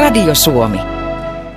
Radio 0.00 0.34
Suomi. 0.34 0.78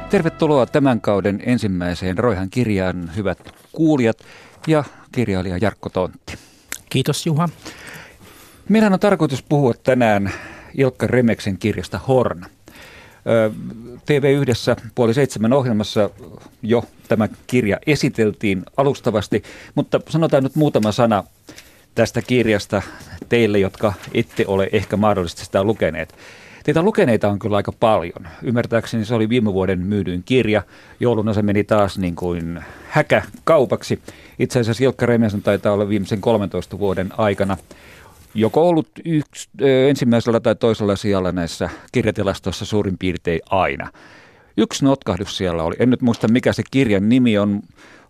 Tervetuloa 0.09 0.66
tämän 0.66 1.01
kauden 1.01 1.43
ensimmäiseen 1.45 2.17
Roihan 2.17 2.50
kirjaan, 2.50 3.12
hyvät 3.16 3.37
kuulijat 3.71 4.17
ja 4.67 4.83
kirjailija 5.12 5.58
Jarkko 5.62 5.89
Tontti. 5.89 6.33
Kiitos 6.90 7.25
Juha. 7.25 7.50
Meidän 8.70 8.93
on 8.93 9.00
tarkoitus 9.00 9.43
puhua 9.43 9.73
tänään 9.84 10.32
Ilkka 10.78 11.07
Remeksen 11.07 11.57
kirjasta 11.57 11.98
Horna. 12.07 12.50
TV1 14.02 14.82
puoli 14.96 15.14
seitsemän 15.14 15.54
ohjelmassa 15.54 16.10
jo 16.62 16.84
tämä 17.07 17.30
kirja 17.48 17.78
esiteltiin 17.88 18.64
alustavasti, 18.78 19.44
mutta 19.75 20.00
sanotaan 20.10 20.44
nyt 20.44 20.55
muutama 20.55 20.91
sana 20.91 21.23
tästä 21.96 22.21
kirjasta 22.21 22.82
teille, 23.30 23.60
jotka 23.60 23.94
ette 24.14 24.46
ole 24.48 24.70
ehkä 24.71 24.98
mahdollisesti 24.98 25.46
sitä 25.46 25.64
lukeneet. 25.64 26.16
Teitä 26.64 26.82
lukeneita 26.82 27.30
on 27.30 27.40
kyllä 27.40 27.58
aika 27.58 27.72
paljon. 27.72 28.28
Ymmärtääkseni 28.42 29.06
se 29.06 29.16
oli 29.16 29.30
viime 29.30 29.54
vuoden 29.54 29.80
myydyin 29.80 30.24
kirja. 30.24 30.64
Jouluna 31.00 31.34
se 31.34 31.42
meni 31.42 31.64
taas 31.64 31.98
niin 31.98 32.16
kuin 32.16 32.63
häkä 32.89 33.22
kaupaksi. 33.44 33.99
Itse 34.39 34.59
asiassa 34.59 34.84
Ilkka 34.84 35.05
Remesen 35.05 35.41
taitaa 35.41 35.73
olla 35.73 35.89
viimeisen 35.89 36.22
13 36.22 36.80
vuoden 36.80 37.09
aikana 37.17 37.58
joko 38.36 38.70
ollut 38.70 38.88
yksi, 39.05 39.49
ensimmäisellä 39.89 40.39
tai 40.39 40.55
toisella 40.55 40.95
sijalla 40.95 41.31
näissä 41.31 41.70
kirjatilastoissa 41.91 42.66
suurin 42.66 42.98
piirtein 42.98 43.39
aina. 43.50 43.89
Yksi 44.58 44.86
notkahdus 44.86 45.38
siellä 45.38 45.64
oli. 45.64 45.75
En 45.80 45.89
nyt 45.89 46.02
muista 46.02 46.27
mikä 46.27 46.53
se 46.53 46.64
kirjan 46.72 47.09
nimi 47.09 47.38
on. 47.38 47.61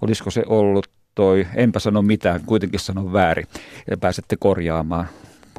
Olisiko 0.01 0.31
se 0.31 0.43
ollut 0.47 0.87
toi, 1.15 1.47
enpä 1.55 1.79
sano 1.79 2.01
mitään, 2.01 2.41
kuitenkin 2.45 2.79
sanon 2.79 3.13
väärin. 3.13 3.47
Ja 3.91 3.97
pääsette 3.97 4.35
korjaamaan. 4.39 5.07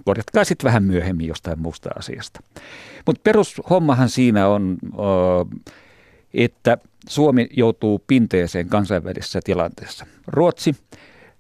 Korjatkaa 0.05 0.45
sitten 0.45 0.65
vähän 0.65 0.85
myöhemmin 0.85 1.27
jostain 1.27 1.61
muusta 1.61 1.91
asiasta. 1.99 2.41
Mutta 3.07 3.21
perushommahan 3.25 4.09
siinä 4.09 4.49
on, 4.49 4.79
että 6.35 6.79
Suomi 7.09 7.49
joutuu 7.57 8.05
pinteeseen 8.07 8.69
kansainvälisessä 8.69 9.41
tilanteessa. 9.45 10.07
Ruotsi 10.27 10.77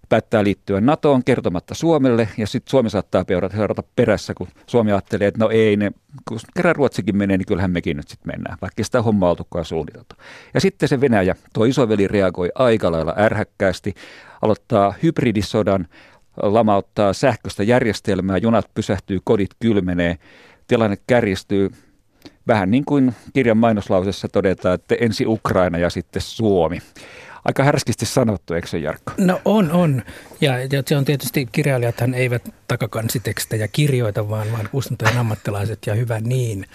päättää 0.08 0.44
liittyä 0.44 0.80
NATOon 0.80 1.24
kertomatta 1.24 1.74
Suomelle 1.74 2.28
ja 2.38 2.46
sitten 2.46 2.70
Suomi 2.70 2.90
saattaa 2.90 3.24
seurata 3.52 3.82
perässä, 3.96 4.34
kun 4.34 4.48
Suomi 4.66 4.92
ajattelee, 4.92 5.28
että 5.28 5.44
no 5.44 5.50
ei 5.50 5.76
ne, 5.76 5.92
kun 6.28 6.38
kerran 6.54 6.76
Ruotsikin 6.76 7.16
menee, 7.16 7.36
niin 7.38 7.46
kyllähän 7.46 7.70
mekin 7.70 7.96
nyt 7.96 8.08
sitten 8.08 8.32
mennään, 8.32 8.58
vaikka 8.60 8.84
sitä 8.84 9.02
hommaa 9.02 9.30
oltukaan 9.30 9.64
suunniteltu. 9.64 10.14
Ja 10.54 10.60
sitten 10.60 10.88
se 10.88 11.00
Venäjä, 11.00 11.34
tuo 11.52 11.64
isoveli 11.64 12.08
reagoi 12.08 12.50
aika 12.54 12.92
lailla 12.92 13.14
ärhäkkäästi, 13.18 13.94
aloittaa 14.42 14.94
hybridisodan, 15.02 15.86
lamauttaa 16.42 17.12
sähköistä 17.12 17.62
järjestelmää, 17.62 18.38
junat 18.38 18.70
pysähtyy, 18.74 19.20
kodit 19.24 19.50
kylmenee, 19.60 20.18
tilanne 20.66 20.96
kärjistyy, 21.06 21.70
vähän 22.46 22.70
niin 22.70 22.84
kuin 22.84 23.14
kirjan 23.32 23.56
mainoslausessa 23.56 24.28
todetaan, 24.28 24.74
että 24.74 24.94
ensi 25.00 25.26
Ukraina 25.26 25.78
ja 25.78 25.90
sitten 25.90 26.22
Suomi. 26.22 26.78
Aika 27.44 27.64
härskisti 27.64 28.06
sanottu, 28.06 28.54
eikö 28.54 28.66
se 28.66 28.78
Jarkko? 28.78 29.12
No 29.18 29.40
on, 29.44 29.72
on. 29.72 30.02
Ja, 30.40 30.52
se 30.86 30.96
on 30.96 31.04
tietysti, 31.04 31.48
kirjailijathan 31.52 32.14
eivät 32.14 32.54
takakansitekstejä 32.68 33.68
kirjoita, 33.68 34.28
vaan, 34.28 34.52
vaan 34.52 34.68
kustantajan 34.72 35.18
ammattilaiset 35.18 35.78
ja 35.86 35.94
hyvä 35.94 36.20
niin. 36.20 36.66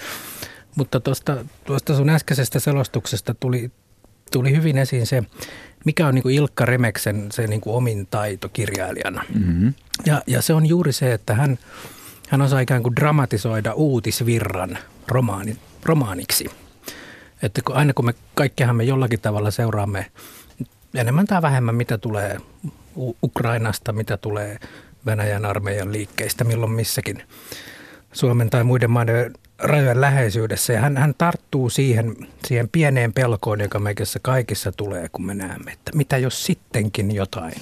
Mutta 0.75 0.99
tuosta, 0.99 1.45
tuosta 1.65 1.95
sun 1.95 2.09
äskeisestä 2.09 2.59
selostuksesta 2.59 3.33
tuli, 3.33 3.71
tuli 4.31 4.55
hyvin 4.55 4.77
esiin 4.77 5.07
se, 5.07 5.23
mikä 5.85 6.07
on 6.07 6.15
niin 6.15 6.23
kuin 6.23 6.35
Ilkka 6.35 6.65
Remeksen 6.65 7.31
se 7.31 7.47
niin 7.47 7.61
kuin 7.61 7.75
omin 7.75 8.07
taito 8.11 8.49
kirjailijana. 8.49 9.23
Mm-hmm. 9.33 9.73
Ja, 10.05 10.21
ja 10.27 10.41
se 10.41 10.53
on 10.53 10.65
juuri 10.65 10.93
se, 10.93 11.13
että 11.13 11.35
hän, 11.35 11.59
hän 12.29 12.41
osaa 12.41 12.59
ikään 12.59 12.83
kuin 12.83 12.95
dramatisoida 12.95 13.73
uutisvirran 13.73 14.77
romaani, 15.07 15.57
romaaniksi. 15.83 16.51
Että 17.41 17.61
kun, 17.65 17.75
aina 17.75 17.93
kun 17.93 18.05
me 18.05 18.13
kaikkihan 18.35 18.75
me 18.75 18.83
jollakin 18.83 19.21
tavalla 19.21 19.51
seuraamme 19.51 20.05
enemmän 20.95 21.25
tai 21.25 21.41
vähemmän, 21.41 21.75
mitä 21.75 21.97
tulee 21.97 22.37
Ukrainasta, 23.23 23.93
mitä 23.93 24.17
tulee 24.17 24.59
Venäjän 25.05 25.45
armeijan 25.45 25.91
liikkeistä, 25.91 26.43
milloin 26.43 26.71
missäkin 26.71 27.23
Suomen 28.11 28.49
tai 28.49 28.63
muiden 28.63 28.91
maiden 28.91 29.33
rajojen 29.59 30.01
läheisyydessä. 30.01 30.73
Ja 30.73 30.81
hän, 30.81 30.97
hän 30.97 31.13
tarttuu 31.17 31.69
siihen, 31.69 32.15
siihen 32.47 32.69
pieneen 32.69 33.13
pelkoon, 33.13 33.61
joka 33.61 33.79
meikässä 33.79 34.19
kaikissa 34.21 34.71
tulee, 34.71 35.09
kun 35.11 35.25
me 35.25 35.33
näemme, 35.33 35.71
että 35.71 35.91
mitä 35.95 36.17
jos 36.17 36.45
sittenkin 36.45 37.15
jotain. 37.15 37.61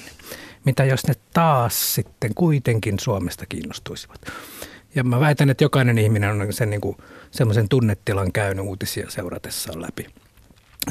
Mitä 0.66 0.86
jos 0.86 1.08
ne 1.08 1.14
taas 1.34 1.96
sitten 1.96 2.34
kuitenkin 2.36 3.00
Suomesta 3.00 3.46
kiinnostuisivat. 3.46 4.22
Ja 4.96 5.04
mä 5.04 5.20
väitän, 5.20 5.50
että 5.50 5.64
jokainen 5.64 5.98
ihminen 5.98 6.42
on 6.42 6.54
sen 6.54 6.70
niin 6.70 6.82
kuin, 6.82 6.98
semmoisen 7.32 7.70
tunnetilan 7.70 8.32
käynyt 8.32 8.66
uutisia 8.66 9.10
seuratessaan 9.10 9.82
läpi. 9.82 10.06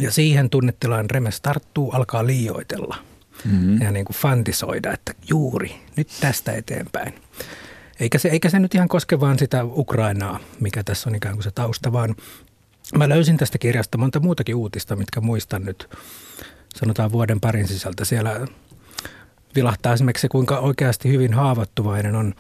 Ja 0.01 0.13
siihen 0.13 0.51
tunnetilaan 0.51 1.11
Remes 1.11 1.41
tarttuu, 1.41 1.91
alkaa 1.91 2.27
liioitella 2.27 2.97
mm-hmm. 3.45 3.83
ja 3.83 3.91
niin 3.91 4.05
kuin 4.05 4.17
fantisoida, 4.17 4.93
että 4.93 5.15
juuri 5.29 5.77
nyt 5.97 6.09
tästä 6.21 6.53
eteenpäin. 6.53 7.15
Eikä 8.01 8.19
se, 8.19 8.29
eikä 8.29 8.51
se 8.51 8.59
nyt 8.59 8.75
ihan 8.75 8.89
koske 8.89 9.21
vaan 9.21 9.39
sitä 9.39 9.65
Ukrainaa, 9.65 10.39
mikä 10.61 10.85
tässä 10.85 11.11
on 11.11 11.15
ikään 11.15 11.35
kuin 11.35 11.45
se 11.45 11.51
tausta, 11.51 11.93
vaan 11.93 12.17
mä 12.95 13.09
löysin 13.09 13.37
tästä 13.37 13.59
kirjasta 13.59 13.99
monta 13.99 14.21
muutakin 14.21 14.55
uutista, 14.55 14.97
mitkä 14.97 15.21
muistan 15.21 15.65
nyt 15.65 15.91
sanotaan 16.77 17.13
vuoden 17.13 17.41
parin 17.41 17.69
sisältä. 17.69 18.05
Siellä 18.05 18.47
vilahtaa 19.55 19.93
esimerkiksi 19.93 20.23
se, 20.23 20.29
kuinka 20.29 20.59
oikeasti 20.59 21.09
hyvin 21.09 21.35
haavoittuvainen 21.35 22.15
on, 22.15 22.35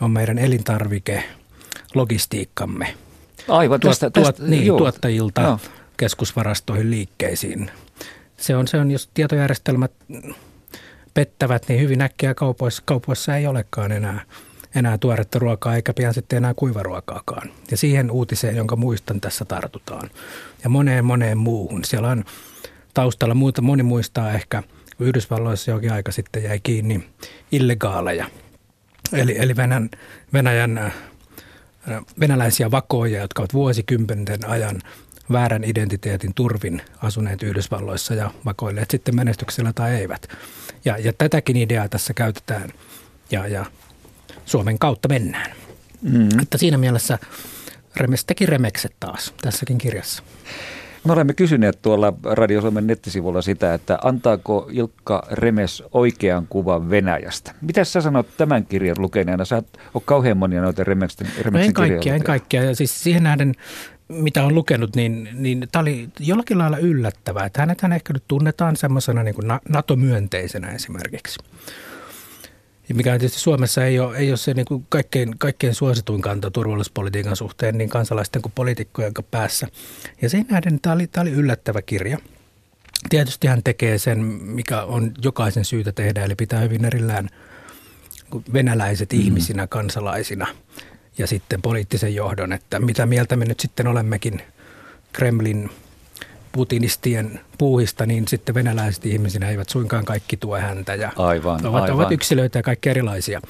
on 0.00 0.10
meidän 0.10 0.38
elintarvike, 0.38 1.24
logistiikkamme. 1.94 2.94
Aivan, 3.48 3.80
tästä, 3.80 4.10
tuot, 4.10 4.26
tästä, 4.26 4.42
niin, 4.42 4.66
joo. 4.66 4.78
tuottajilta. 4.78 5.40
Joo 5.40 5.58
keskusvarastoihin 6.02 6.90
liikkeisiin. 6.90 7.70
Se 8.36 8.56
on, 8.56 8.68
se 8.68 8.76
on, 8.76 8.90
jos 8.90 9.10
tietojärjestelmät 9.14 9.92
pettävät, 11.14 11.68
niin 11.68 11.80
hyvin 11.80 12.02
äkkiä 12.02 12.34
kaupoissa, 12.34 12.82
kaupoissa 12.86 13.36
ei 13.36 13.46
olekaan 13.46 13.92
enää, 13.92 14.20
enää 14.74 14.98
tuoretta 14.98 15.38
ruokaa 15.38 15.76
eikä 15.76 15.92
pian 15.94 16.14
sitten 16.14 16.36
enää 16.36 16.54
kuivaruokaakaan. 16.54 17.50
Ja 17.70 17.76
siihen 17.76 18.10
uutiseen, 18.10 18.56
jonka 18.56 18.76
muistan 18.76 19.20
tässä 19.20 19.44
tartutaan. 19.44 20.10
Ja 20.64 20.70
moneen 20.70 21.04
moneen 21.04 21.38
muuhun. 21.38 21.84
Siellä 21.84 22.08
on 22.08 22.24
taustalla 22.94 23.34
muuta, 23.34 23.62
moni 23.62 23.82
muistaa 23.82 24.32
ehkä, 24.32 24.62
Yhdysvalloissa 25.00 25.70
jokin 25.70 25.92
aika 25.92 26.12
sitten 26.12 26.42
jäi 26.42 26.60
kiinni 26.62 27.08
illegaaleja. 27.52 28.26
Eli, 29.12 29.38
eli 29.38 29.56
Venäjän, 29.56 29.90
Venäjän 30.32 30.92
venäläisiä 32.20 32.70
vakoja, 32.70 33.20
jotka 33.20 33.42
ovat 33.42 33.52
vuosikymmenten 33.54 34.48
ajan 34.48 34.80
väärän 35.32 35.64
identiteetin 35.64 36.34
turvin 36.34 36.82
asuneet 37.02 37.42
Yhdysvalloissa 37.42 38.14
ja 38.14 38.30
vakoilleet 38.44 38.90
sitten 38.90 39.16
menestyksellä 39.16 39.72
tai 39.72 39.94
eivät. 39.94 40.28
Ja, 40.84 40.98
ja 40.98 41.12
tätäkin 41.12 41.56
ideaa 41.56 41.88
tässä 41.88 42.14
käytetään 42.14 42.70
ja, 43.30 43.46
ja 43.46 43.66
Suomen 44.44 44.78
kautta 44.78 45.08
mennään. 45.08 45.50
Mm. 46.02 46.28
Että 46.42 46.58
siinä 46.58 46.78
mielessä 46.78 47.18
Remes 47.96 48.24
teki 48.24 48.46
remekset 48.46 48.92
taas 49.00 49.34
tässäkin 49.40 49.78
kirjassa. 49.78 50.22
Me 51.04 51.12
olemme 51.12 51.34
kysyneet 51.34 51.82
tuolla 51.82 52.12
Radio 52.24 52.60
Suomen 52.60 52.86
nettisivulla 52.86 53.42
sitä, 53.42 53.74
että 53.74 53.98
antaako 54.04 54.68
Ilkka 54.72 55.26
Remes 55.30 55.82
oikean 55.92 56.46
kuvan 56.46 56.90
Venäjästä. 56.90 57.54
Mitä 57.60 57.84
sä 57.84 58.00
sanot 58.00 58.26
tämän 58.36 58.66
kirjan 58.66 58.96
lukeneena? 58.98 59.44
Sä 59.44 59.62
oot 59.94 60.04
kauhean 60.04 60.36
monia 60.36 60.62
noita 60.62 60.84
Remeksen, 60.84 61.26
Remeksen 61.40 61.52
no 61.52 61.84
en 61.84 61.90
kaikkia, 61.90 62.14
en 62.14 62.22
kaikkia. 62.22 62.62
Ja 62.62 62.76
siis 62.76 63.02
siihen 63.02 63.22
nähden 63.22 63.54
mitä 64.08 64.44
on 64.44 64.54
lukenut, 64.54 64.96
niin, 64.96 65.28
niin 65.32 65.68
tämä 65.72 65.80
oli 65.80 66.08
jollakin 66.20 66.58
lailla 66.58 66.78
yllättävää. 66.78 67.46
Että 67.46 67.60
hänet 67.60 67.80
hän 67.80 67.92
ehkä 67.92 68.12
nyt 68.12 68.24
tunnetaan 68.28 68.76
semmoisena 68.76 69.22
niin 69.22 69.34
NATO-myönteisenä 69.68 70.70
esimerkiksi. 70.70 71.38
Mikä 72.92 73.18
tietysti 73.18 73.40
Suomessa 73.40 73.84
ei 73.84 74.00
ole, 74.00 74.16
ei 74.16 74.30
ole 74.30 74.36
se 74.36 74.54
niin 74.54 74.66
kuin 74.66 74.86
kaikkein, 74.88 75.38
kaikkein 75.38 75.74
suosituin 75.74 76.22
kanta 76.22 76.50
turvallisuuspolitiikan 76.50 77.36
suhteen 77.36 77.78
niin 77.78 77.90
kansalaisten 77.90 78.42
kuin 78.42 78.52
poliitikkojen 78.54 79.12
päässä. 79.30 79.68
Ja 80.22 80.28
sen 80.28 80.46
nähden 80.50 80.80
tämä 80.80 80.94
oli, 80.94 81.06
tämä 81.06 81.22
oli 81.22 81.30
yllättävä 81.30 81.82
kirja. 81.82 82.18
Tietysti 83.08 83.46
hän 83.46 83.62
tekee 83.62 83.98
sen, 83.98 84.18
mikä 84.24 84.82
on 84.82 85.12
jokaisen 85.24 85.64
syytä 85.64 85.92
tehdä, 85.92 86.24
eli 86.24 86.34
pitää 86.34 86.60
hyvin 86.60 86.84
erillään 86.84 87.28
venäläiset 88.52 89.12
mm. 89.12 89.20
ihmisinä, 89.20 89.66
kansalaisina– 89.66 90.46
ja 91.18 91.26
sitten 91.26 91.62
poliittisen 91.62 92.14
johdon, 92.14 92.52
että 92.52 92.80
mitä 92.80 93.06
mieltä 93.06 93.36
me 93.36 93.44
nyt 93.44 93.60
sitten 93.60 93.86
olemmekin 93.86 94.42
Kremlin 95.12 95.70
putinistien 96.52 97.40
puuhista, 97.58 98.06
niin 98.06 98.28
sitten 98.28 98.54
venäläiset 98.54 99.06
ihmisinä 99.06 99.48
eivät 99.48 99.68
suinkaan 99.68 100.04
kaikki 100.04 100.36
tue 100.36 100.60
häntä 100.60 100.94
ja 100.94 101.12
aivan, 101.16 101.66
ovat, 101.66 101.82
aivan. 101.82 101.96
ovat 101.96 102.12
yksilöitä 102.12 102.58
ja 102.58 102.62
kaikki 102.62 102.88
erilaisia. 102.88 103.40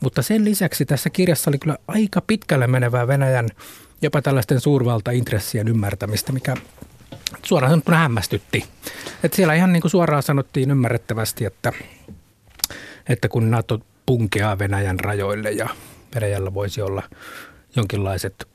Mutta 0.00 0.22
sen 0.22 0.44
lisäksi 0.44 0.84
tässä 0.84 1.10
kirjassa 1.10 1.50
oli 1.50 1.58
kyllä 1.58 1.76
aika 1.88 2.20
pitkälle 2.20 2.66
menevää 2.66 3.06
Venäjän 3.06 3.48
jopa 4.02 4.22
tällaisten 4.22 4.60
suurvaltaintressien 4.60 5.68
ymmärtämistä, 5.68 6.32
mikä 6.32 6.56
suoraan 7.42 7.70
sanottuna 7.70 7.96
hämmästytti. 7.96 8.64
Että 9.24 9.36
siellä 9.36 9.54
ihan 9.54 9.72
niin 9.72 9.80
kuin 9.80 9.90
suoraan 9.90 10.22
sanottiin 10.22 10.70
ymmärrettävästi, 10.70 11.44
että, 11.44 11.72
että 13.08 13.28
kun 13.28 13.50
NATO 13.50 13.80
punkeaa 14.06 14.58
Venäjän 14.58 15.00
rajoille 15.00 15.50
ja 15.50 15.68
Venäjällä 16.14 16.54
voisi 16.54 16.82
olla 16.82 17.02
jonkinlaiset 17.76 18.48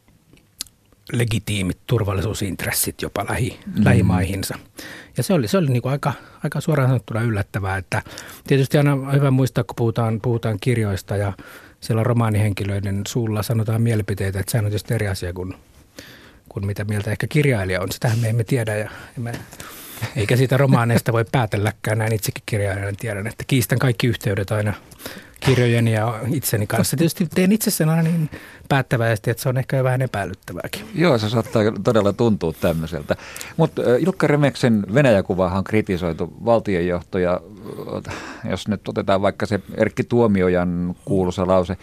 legitiimit 1.12 1.77
turvallisuusintressit 1.88 3.01
jopa 3.01 3.25
lähi, 3.30 3.59
mm. 3.65 3.86
lähimaihinsa. 3.86 4.59
Ja 5.18 5.24
se 5.24 5.33
oli, 5.33 5.48
se 5.48 5.57
oli 5.57 5.68
niin 5.68 5.81
kuin 5.81 5.92
aika, 5.92 6.13
aika 6.44 6.62
suoraan 6.62 6.89
sanottuna 6.89 7.21
yllättävää, 7.21 7.77
että 7.77 8.01
tietysti 8.48 8.77
aina 8.77 8.94
on 8.94 9.13
hyvä 9.13 9.31
muistaa, 9.31 9.63
kun 9.63 9.75
puhutaan, 9.75 10.19
puhutaan 10.21 10.57
kirjoista 10.62 11.18
ja 11.18 11.33
siellä 11.80 12.04
romaanihenkilöiden 12.04 13.01
suulla 13.07 13.44
sanotaan 13.44 13.81
mielipiteitä, 13.81 14.39
että 14.39 14.51
sehän 14.51 14.65
on 14.65 14.71
tietysti 14.71 14.94
eri 14.94 15.07
asia 15.07 15.33
kuin, 15.33 15.54
kuin 16.50 16.65
mitä 16.65 16.86
mieltä 16.86 17.12
ehkä 17.12 17.27
kirjailija 17.27 17.81
on. 17.81 17.92
Sitähän 17.92 18.19
me 18.19 18.30
emme 18.30 18.44
tiedä 18.44 18.75
ja 18.75 18.89
emme, 19.18 19.31
eikä 20.15 20.36
siitä 20.36 20.57
romaaneista 20.57 21.13
voi 21.13 21.25
päätelläkään. 21.31 21.98
Näin 21.98 22.13
itsekin 22.13 22.44
kirjailijana 22.45 22.98
tiedän, 23.00 23.27
että 23.27 23.44
kiistän 23.48 23.80
kaikki 23.80 24.07
yhteydet 24.07 24.51
aina 24.51 24.74
kirjojen 25.47 25.88
ja 25.88 26.19
itseni 26.33 26.67
kanssa. 26.67 26.97
Tietysti 26.97 27.27
teen 27.35 27.51
itse 27.51 27.71
sen 27.71 27.89
aina 27.89 28.01
niin 28.01 28.29
päättäväisesti, 28.69 29.31
että 29.31 29.44
se 29.44 29.49
on 29.49 29.57
ehkä 29.57 29.77
jo 29.77 29.83
vähän 29.83 30.01
epäilyttävääkin. 30.01 30.81
Joo, 30.95 31.17
se 31.17 31.29
saattaa 31.29 31.63
todella 31.83 32.13
tuntua 32.13 32.53
tämmöiseltä. 32.53 33.15
Mutta 33.57 33.81
Ilkka 33.99 34.27
Remeksen 34.27 34.85
Venäjä-kuvaahan 34.94 35.57
on 35.57 35.63
kritisoitu 35.63 36.33
valtionjohtoja, 36.45 37.41
jos 38.49 38.67
nyt 38.67 38.88
otetaan 38.88 39.21
vaikka 39.21 39.45
se 39.45 39.59
Erkki 39.77 40.03
Tuomiojan 40.03 40.95
kuuluisa 41.05 41.47
lause, 41.47 41.77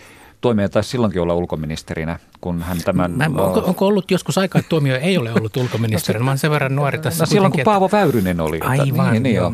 Tuomio 0.45 0.69
taisi 0.69 0.91
silloinkin 0.91 1.23
olla 1.23 1.35
ulkoministerinä, 1.35 2.19
kun 2.41 2.63
hän 2.63 2.79
tämän... 2.85 3.11
Mä, 3.11 3.25
onko, 3.25 3.61
onko 3.61 3.87
ollut 3.87 4.11
joskus 4.11 4.39
aikaa, 4.39 4.59
että 4.59 4.69
Tuomio 4.69 4.97
ei 4.97 5.19
ole 5.19 5.33
ollut 5.33 5.57
ulkoministerinä? 5.57 6.25
Mä 6.25 6.31
olen 6.31 6.39
sen 6.39 6.51
verran 6.51 6.77
nuori 6.77 6.99
tässä. 6.99 7.23
No 7.23 7.27
silloin, 7.27 7.53
kun 7.53 7.61
että... 7.61 7.71
Paavo 7.71 7.89
Väyrynen 7.93 8.41
oli. 8.41 8.61
Aivan, 8.61 9.13
niin, 9.13 9.23
niin, 9.23 9.37
joo. 9.37 9.53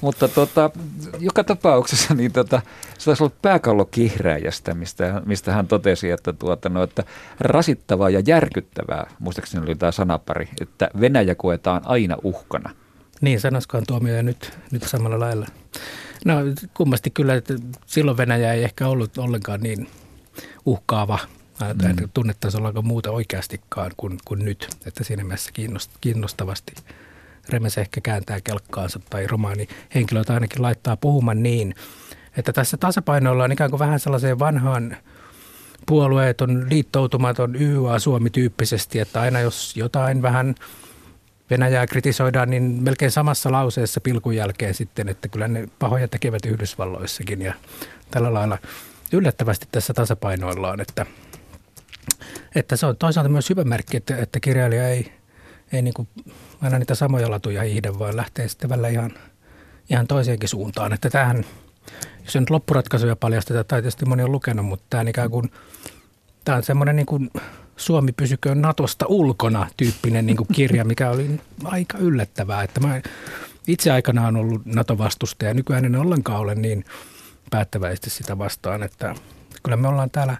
Mutta 0.00 0.28
tota, 0.28 0.70
joka 1.18 1.44
tapauksessa 1.44 2.14
niin 2.14 2.32
tota, 2.32 2.62
se 2.98 3.04
taisi 3.04 3.22
olla 3.22 3.34
pääkallokihräjästä, 3.42 4.74
mistä, 4.74 5.22
mistä 5.26 5.52
hän 5.52 5.66
totesi, 5.66 6.10
että, 6.10 6.32
tuota, 6.32 6.68
no, 6.68 6.82
että 6.82 7.04
rasittavaa 7.40 8.10
ja 8.10 8.22
järkyttävää, 8.26 9.06
muistaakseni 9.18 9.64
oli 9.64 9.74
tämä 9.74 9.92
sanapari, 9.92 10.48
että 10.60 10.90
Venäjä 11.00 11.34
koetaan 11.34 11.82
aina 11.84 12.16
uhkana. 12.22 12.70
Niin, 13.20 13.40
sanoisikohan 13.40 13.84
tuomio 13.86 14.22
nyt, 14.22 14.58
nyt 14.70 14.82
samalla 14.82 15.18
lailla. 15.18 15.46
No 16.24 16.34
kummasti 16.74 17.10
kyllä, 17.10 17.34
että 17.34 17.54
silloin 17.86 18.16
Venäjä 18.16 18.52
ei 18.52 18.64
ehkä 18.64 18.88
ollut 18.88 19.18
ollenkaan 19.18 19.60
niin 19.60 19.86
uhkaava. 20.66 21.18
Mm. 21.60 22.08
Tunnettaisiin 22.14 22.58
ollaanko 22.58 22.82
muuta 22.82 23.10
oikeastikaan 23.10 23.90
kuin, 23.96 24.18
kuin 24.24 24.44
nyt, 24.44 24.68
että 24.86 25.04
siinä 25.04 25.24
mielessä 25.24 25.52
kiinnostavasti 26.00 26.72
Remes 27.48 27.78
ehkä 27.78 28.00
kääntää 28.00 28.40
kelkkaansa 28.40 29.00
tai 29.10 29.26
romaani 29.26 29.68
henkilöitä 29.94 30.34
ainakin 30.34 30.62
laittaa 30.62 30.96
puhumaan 30.96 31.42
niin, 31.42 31.74
että 32.36 32.52
tässä 32.52 32.76
tasapainoilla 32.76 33.44
on 33.44 33.52
ikään 33.52 33.70
kuin 33.70 33.78
vähän 33.78 34.00
sellaiseen 34.00 34.38
vanhaan 34.38 34.96
puolueeton, 35.86 36.66
liittoutumaton 36.70 37.56
YA 37.56 37.98
Suomi-tyyppisesti, 37.98 38.98
että 38.98 39.20
aina 39.20 39.40
jos 39.40 39.76
jotain 39.76 40.22
vähän 40.22 40.54
Venäjää 41.50 41.86
kritisoidaan, 41.86 42.50
niin 42.50 42.62
melkein 42.62 43.10
samassa 43.10 43.52
lauseessa 43.52 44.00
pilkun 44.00 44.36
jälkeen 44.36 44.74
sitten, 44.74 45.08
että 45.08 45.28
kyllä 45.28 45.48
ne 45.48 45.68
pahoja 45.78 46.08
tekevät 46.08 46.46
Yhdysvalloissakin 46.46 47.42
ja 47.42 47.54
tällä 48.10 48.34
lailla 48.34 48.58
yllättävästi 49.12 49.68
tässä 49.72 49.94
tasapainoillaan, 49.94 50.80
että, 50.80 51.06
että 52.54 52.76
se 52.76 52.86
on 52.86 52.96
toisaalta 52.96 53.28
myös 53.28 53.50
hyvä 53.50 53.64
merkki, 53.64 53.96
että, 53.96 54.16
että 54.16 54.40
kirjailija 54.40 54.88
ei, 54.88 55.12
ei 55.72 55.82
niin 55.82 55.94
kuin 55.94 56.08
aina 56.60 56.78
niitä 56.78 56.94
samoja 56.94 57.30
latuja 57.30 57.62
hiihde, 57.62 57.98
vaan 57.98 58.16
lähtee 58.16 58.48
sitten 58.48 58.70
välillä 58.70 58.88
ihan, 58.88 59.12
ihan 59.90 60.06
toiseenkin 60.06 60.48
suuntaan. 60.48 60.92
Että 60.92 61.10
tämähän, 61.10 61.44
jos 62.24 62.34
nyt 62.34 62.50
loppuratkaisuja 62.50 63.16
paljastetaan, 63.16 63.64
tai 63.68 63.82
tietysti 63.82 64.06
moni 64.06 64.22
on 64.22 64.32
lukenut, 64.32 64.66
mutta 64.66 64.84
tämä 64.90 65.00
on 65.00 65.08
ikään 65.08 65.30
kuin, 65.30 65.50
tämä 66.44 66.56
on 66.56 66.62
semmoinen 66.62 66.96
niin 66.96 67.06
kuin 67.06 67.30
Suomi 67.76 68.12
pysyköön 68.12 68.62
Natosta 68.62 69.06
ulkona 69.08 69.66
tyyppinen 69.76 70.26
niin 70.26 70.36
kuin 70.36 70.48
kirja, 70.52 70.84
mikä 70.84 71.10
oli 71.10 71.40
aika 71.64 71.98
yllättävää. 71.98 72.62
Että 72.62 72.80
mä 72.80 73.00
itse 73.68 73.90
aikanaan 73.90 74.36
ollut 74.36 74.66
NATO-vastustaja, 74.66 75.54
nykyään 75.54 75.84
en 75.84 75.96
ollenkaan 75.96 76.40
ole 76.40 76.54
niin 76.54 76.84
päättäväisesti 77.50 78.10
sitä 78.10 78.38
vastaan, 78.38 78.82
että 78.82 79.14
kyllä 79.62 79.76
me 79.76 79.88
ollaan 79.88 80.10
täällä 80.10 80.36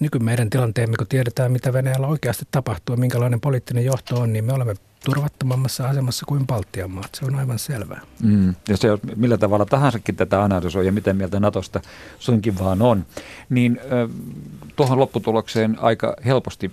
nyky 0.00 0.18
meidän 0.18 0.50
tilanteemme, 0.50 0.96
kun 0.96 1.06
tiedetään, 1.06 1.52
mitä 1.52 1.72
Venäjällä 1.72 2.06
oikeasti 2.06 2.44
tapahtuu 2.50 2.94
ja 2.94 3.00
minkälainen 3.00 3.40
poliittinen 3.40 3.84
johto 3.84 4.20
on, 4.20 4.32
niin 4.32 4.44
me 4.44 4.52
olemme 4.52 4.74
turvattomammassa 5.04 5.88
asemassa 5.88 6.26
kuin 6.26 6.46
Baltian 6.46 6.90
maat. 6.90 7.14
Se 7.14 7.24
on 7.24 7.34
aivan 7.34 7.58
selvää. 7.58 8.00
Mm. 8.22 8.54
Ja 8.68 8.76
se, 8.76 8.88
millä 9.16 9.38
tavalla 9.38 9.66
tahansakin 9.66 10.16
tätä 10.16 10.42
analysoi 10.42 10.86
ja 10.86 10.92
miten 10.92 11.16
mieltä 11.16 11.40
Natosta 11.40 11.80
suinkin 12.18 12.58
vaan 12.58 12.82
on, 12.82 13.06
niin 13.50 13.80
äh, 13.80 14.10
tuohon 14.76 14.98
lopputulokseen 14.98 15.78
aika 15.80 16.16
helposti 16.24 16.70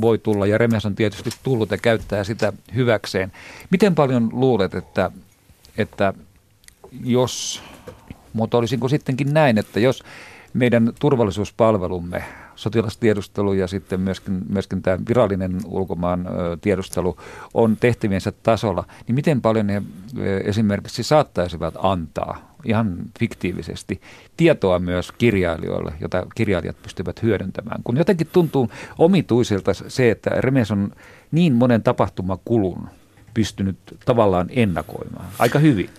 voi 0.00 0.18
tulla, 0.18 0.46
ja 0.46 0.58
Remes 0.58 0.86
on 0.86 0.94
tietysti 0.94 1.30
tullut 1.42 1.70
ja 1.70 1.78
käyttää 1.78 2.24
sitä 2.24 2.52
hyväkseen. 2.74 3.32
Miten 3.70 3.94
paljon 3.94 4.28
luulet, 4.32 4.74
että, 4.74 5.10
että 5.78 6.14
jos, 7.04 7.62
mutta 8.32 8.58
olisinko 8.58 8.88
sittenkin 8.88 9.34
näin, 9.34 9.58
että 9.58 9.80
jos 9.80 10.02
meidän 10.54 10.92
turvallisuuspalvelumme 11.00 12.24
sotilastiedustelu 12.54 13.52
ja 13.52 13.66
sitten 13.66 14.00
myöskin, 14.00 14.40
myöskin 14.48 14.82
tämä 14.82 14.98
virallinen 15.08 15.60
ulkomaan 15.64 16.28
tiedustelu 16.60 17.16
on 17.54 17.76
tehtäviensä 17.80 18.32
tasolla, 18.42 18.84
niin 19.06 19.14
miten 19.14 19.40
paljon 19.40 19.66
ne 19.66 19.82
esimerkiksi 20.44 21.02
saattaisivat 21.02 21.74
antaa 21.82 22.54
ihan 22.64 22.96
fiktiivisesti 23.18 24.00
tietoa 24.36 24.78
myös 24.78 25.12
kirjailijoille, 25.12 25.92
jota 26.00 26.26
kirjailijat 26.34 26.82
pystyvät 26.82 27.22
hyödyntämään. 27.22 27.80
Kun 27.84 27.96
jotenkin 27.96 28.28
tuntuu 28.32 28.70
omituiselta 28.98 29.72
se, 29.74 30.10
että 30.10 30.30
Remes 30.30 30.70
on 30.70 30.92
niin 31.32 31.52
monen 31.52 31.82
tapahtumakulun 31.82 32.88
pystynyt 33.34 33.76
tavallaan 34.04 34.46
ennakoimaan 34.50 35.26
aika 35.38 35.58
hyvin. 35.58 35.90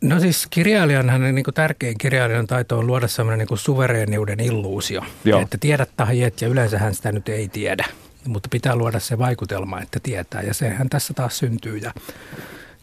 No 0.00 0.20
siis 0.20 0.46
kirjailijan 0.50 1.10
hänen 1.10 1.34
niin 1.34 1.44
tärkein 1.54 1.98
kirjailijan 1.98 2.46
taito 2.46 2.78
on 2.78 2.86
luoda 2.86 3.08
sellainen 3.08 3.38
niin 3.38 3.48
kuin 3.48 3.58
suvereeniuden 3.58 4.40
illuusio. 4.40 5.02
Joo. 5.24 5.40
Että 5.40 5.58
tiedät 5.58 5.90
tahjet 5.96 6.40
ja 6.40 6.48
yleensä 6.48 6.78
hän 6.78 6.94
sitä 6.94 7.12
nyt 7.12 7.28
ei 7.28 7.48
tiedä. 7.48 7.84
Mutta 8.26 8.48
pitää 8.52 8.76
luoda 8.76 9.00
se 9.00 9.18
vaikutelma, 9.18 9.80
että 9.80 10.00
tietää 10.02 10.42
ja 10.42 10.54
sehän 10.54 10.88
tässä 10.88 11.14
taas 11.14 11.38
syntyy. 11.38 11.76
Ja 11.76 11.92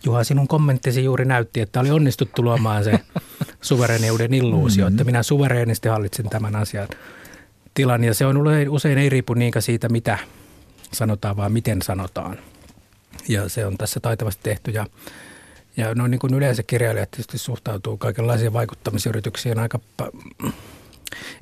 Juha, 0.04 0.24
sinun 0.24 0.48
kommenttisi 0.48 1.04
juuri 1.04 1.26
näytti, 1.26 1.62
että 1.62 1.80
oli 1.80 1.92
onnistuttu 1.92 2.44
luomaan 2.44 2.84
se 2.84 3.00
suvereeniuden 3.62 4.34
illuusio, 4.34 4.86
mm-hmm. 4.86 4.94
että 4.94 5.04
minä 5.04 5.24
suvereenisti 5.24 5.90
hallitsen 5.90 6.30
tämän 6.30 6.56
asian 6.56 6.88
tilan. 7.74 8.04
Ja 8.04 8.14
se 8.14 8.26
on 8.26 8.38
usein 8.70 8.98
ei 8.98 9.10
riipu 9.10 9.34
niinkään 9.34 9.64
siitä, 9.64 9.90
mitä 9.90 10.18
sanotaan, 10.94 11.38
vaan 11.38 11.52
miten 11.52 11.82
sanotaan. 11.82 12.38
Ja 13.28 13.50
se 13.50 13.66
on 13.66 13.78
tässä 13.78 14.00
taitavasti 14.00 14.44
tehty 14.44 14.72
ja 14.72 14.86
ja 15.78 15.96
noin 15.96 16.12
niin 16.12 16.20
kuin 16.20 16.34
yleensä 16.34 16.64
kirjailijat 16.64 17.12
tietysti 17.12 17.38
suhtautuu 17.38 17.98
kaikenlaisiin 17.98 18.54
vaikuttamisyrityksiin 18.54 19.60
aika 19.60 19.80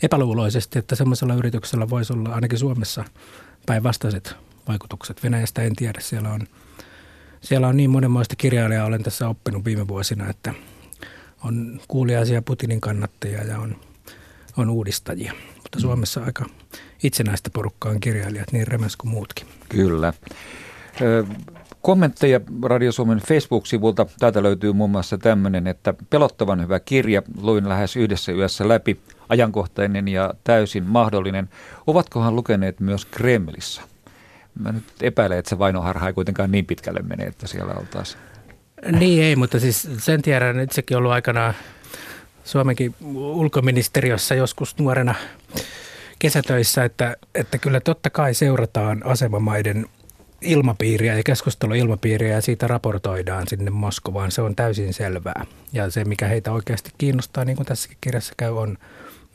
epäluuloisesti, 0.02 0.80
että 0.80 0.96
semmoisella 0.96 1.34
yrityksellä 1.34 1.90
voisi 1.90 2.14
olla 2.14 2.30
ainakin 2.30 2.60
Suomessa 2.60 3.04
päinvastaiset 3.66 4.36
vaikutukset. 4.68 5.24
Venäjästä 5.24 5.62
en 5.62 5.76
tiedä, 5.76 6.00
siellä 6.02 6.30
on, 6.30 6.42
siellä 7.42 7.68
on 7.68 7.78
niin 7.78 7.90
monenmoista 7.90 8.36
kirjailijaa, 8.36 8.86
olen 8.86 9.04
tässä 9.04 9.28
oppinut 9.28 9.66
viime 9.66 9.88
vuosina, 9.88 10.30
että 10.30 10.54
on 11.44 11.82
kuuliaisia 11.88 12.42
Putinin 12.42 12.82
kannattajia 12.82 13.44
ja 13.44 13.60
on, 13.60 13.76
on 14.58 14.70
uudistajia. 14.70 15.34
Mutta 15.56 15.80
Suomessa 15.80 16.24
aika 16.24 16.46
itsenäistä 17.04 17.50
porukkaa 17.50 17.92
on 17.92 18.00
kirjailijat, 18.00 18.52
niin 18.52 18.68
Remes 18.68 18.96
kuin 18.96 19.12
muutkin. 19.12 19.48
Kyllä. 19.70 20.14
Kommentteja 21.86 22.42
Radio 22.64 22.92
Suomen 22.92 23.18
Facebook-sivulta. 23.18 24.06
Täältä 24.20 24.44
löytyy 24.44 24.74
muun 24.74 24.90
muassa 24.90 25.18
tämmöinen, 25.18 25.68
että 25.68 25.94
pelottavan 26.10 26.62
hyvä 26.62 26.80
kirja, 26.80 27.22
luin 27.42 27.70
lähes 27.70 27.96
yhdessä 27.96 28.32
yössä 28.32 28.68
läpi, 28.68 29.00
ajankohtainen 29.30 30.08
ja 30.08 30.34
täysin 30.44 30.84
mahdollinen. 30.84 31.50
Ovatkohan 31.88 32.36
lukeneet 32.36 32.80
myös 32.80 33.06
Kremlissä? 33.06 33.82
Mä 34.60 34.72
nyt 34.72 34.84
epäilen, 35.02 35.38
että 35.38 35.50
se 35.50 35.60
vainoharha 35.60 36.08
ei 36.08 36.14
kuitenkaan 36.14 36.52
niin 36.52 36.66
pitkälle 36.66 37.00
mene, 37.00 37.24
että 37.24 37.48
siellä 37.48 37.74
oltaisiin. 37.74 38.22
Niin 39.00 39.24
ei, 39.24 39.36
mutta 39.36 39.60
siis 39.60 39.90
sen 39.98 40.22
tiedän, 40.22 40.60
itsekin 40.60 40.98
ollut 40.98 41.12
aikanaan 41.12 41.54
Suomenkin 42.44 42.96
ulkoministeriössä 43.14 44.36
joskus 44.36 44.78
nuorena 44.80 45.16
kesätöissä, 46.20 46.84
että, 46.84 47.18
että 47.36 47.58
kyllä 47.58 47.80
totta 47.80 48.10
kai 48.10 48.34
seurataan 48.34 49.02
asemamaiden 49.06 49.86
ilmapiiriä 50.46 51.18
ja 51.18 51.24
keskusteluilmapiiriä 51.24 52.34
ja 52.34 52.42
siitä 52.42 52.68
raportoidaan 52.68 53.48
sinne 53.48 53.72
Moskovaan. 53.72 54.32
Se 54.32 54.42
on 54.42 54.56
täysin 54.56 54.94
selvää. 54.94 55.46
Ja 55.74 55.90
se, 55.90 56.06
mikä 56.06 56.28
heitä 56.28 56.52
oikeasti 56.52 56.92
kiinnostaa, 56.98 57.46
niin 57.46 57.56
kuin 57.56 57.66
tässäkin 57.66 57.98
kirjassa 58.02 58.34
käy, 58.38 58.58
on 58.58 58.78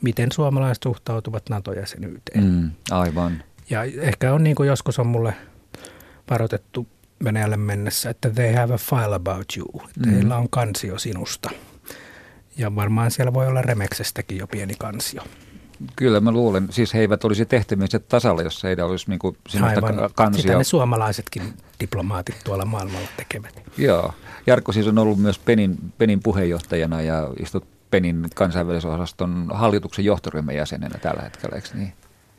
miten 0.01 0.31
suomalaiset 0.31 0.83
suhtautuvat 0.83 1.49
NATO-jäsenyyteen. 1.49 2.43
Mm, 2.43 2.71
aivan. 2.91 3.43
Ja 3.69 3.83
ehkä 3.83 4.33
on 4.33 4.43
niin 4.43 4.55
kuin 4.55 4.67
joskus 4.67 4.99
on 4.99 5.07
mulle 5.07 5.33
varoitettu 6.29 6.87
Venäjälle 7.23 7.57
mennessä, 7.57 8.09
että 8.09 8.29
they 8.29 8.53
have 8.53 8.73
a 8.73 8.77
file 8.77 9.15
about 9.15 9.45
you. 9.57 9.81
Että 9.87 10.09
mm. 10.09 10.13
Heillä 10.13 10.37
on 10.37 10.49
kansio 10.49 10.97
sinusta. 10.97 11.49
Ja 12.57 12.75
varmaan 12.75 13.11
siellä 13.11 13.33
voi 13.33 13.47
olla 13.47 13.61
Remeksestäkin 13.61 14.37
jo 14.37 14.47
pieni 14.47 14.73
kansio. 14.79 15.23
Kyllä 15.95 16.19
mä 16.19 16.31
luulen, 16.31 16.67
siis 16.69 16.93
he 16.93 16.99
eivät 16.99 17.23
olisi 17.23 17.45
tehtävissä 17.45 17.99
tasalla, 17.99 18.41
jos 18.41 18.63
heidän 18.63 18.85
olisi 18.85 19.05
niin 19.09 19.19
kuin 19.19 19.37
sinusta 19.49 19.81
kansia. 20.15 20.41
Sitä 20.41 20.57
ne 20.57 20.63
suomalaisetkin 20.63 21.43
diplomaatit 21.79 22.35
tuolla 22.43 22.65
maailmalla 22.65 23.07
tekevät. 23.17 23.63
Joo. 23.77 24.13
Jarkko 24.47 24.71
siis 24.71 24.87
on 24.87 24.97
ollut 24.97 25.19
myös 25.19 25.39
Penin, 25.39 25.77
Penin 25.97 26.23
puheenjohtajana 26.23 27.01
ja 27.01 27.29
istut 27.39 27.65
Penin 27.91 28.27
kansainvälisen 28.35 28.91
osaston 28.91 29.47
hallituksen 29.53 30.05
johtoryhmän 30.05 30.55
jäsenenä 30.55 30.97
tällä 30.97 31.21
hetkellä, 31.21 31.55
eikö 31.55 31.67
niin? 31.73 31.93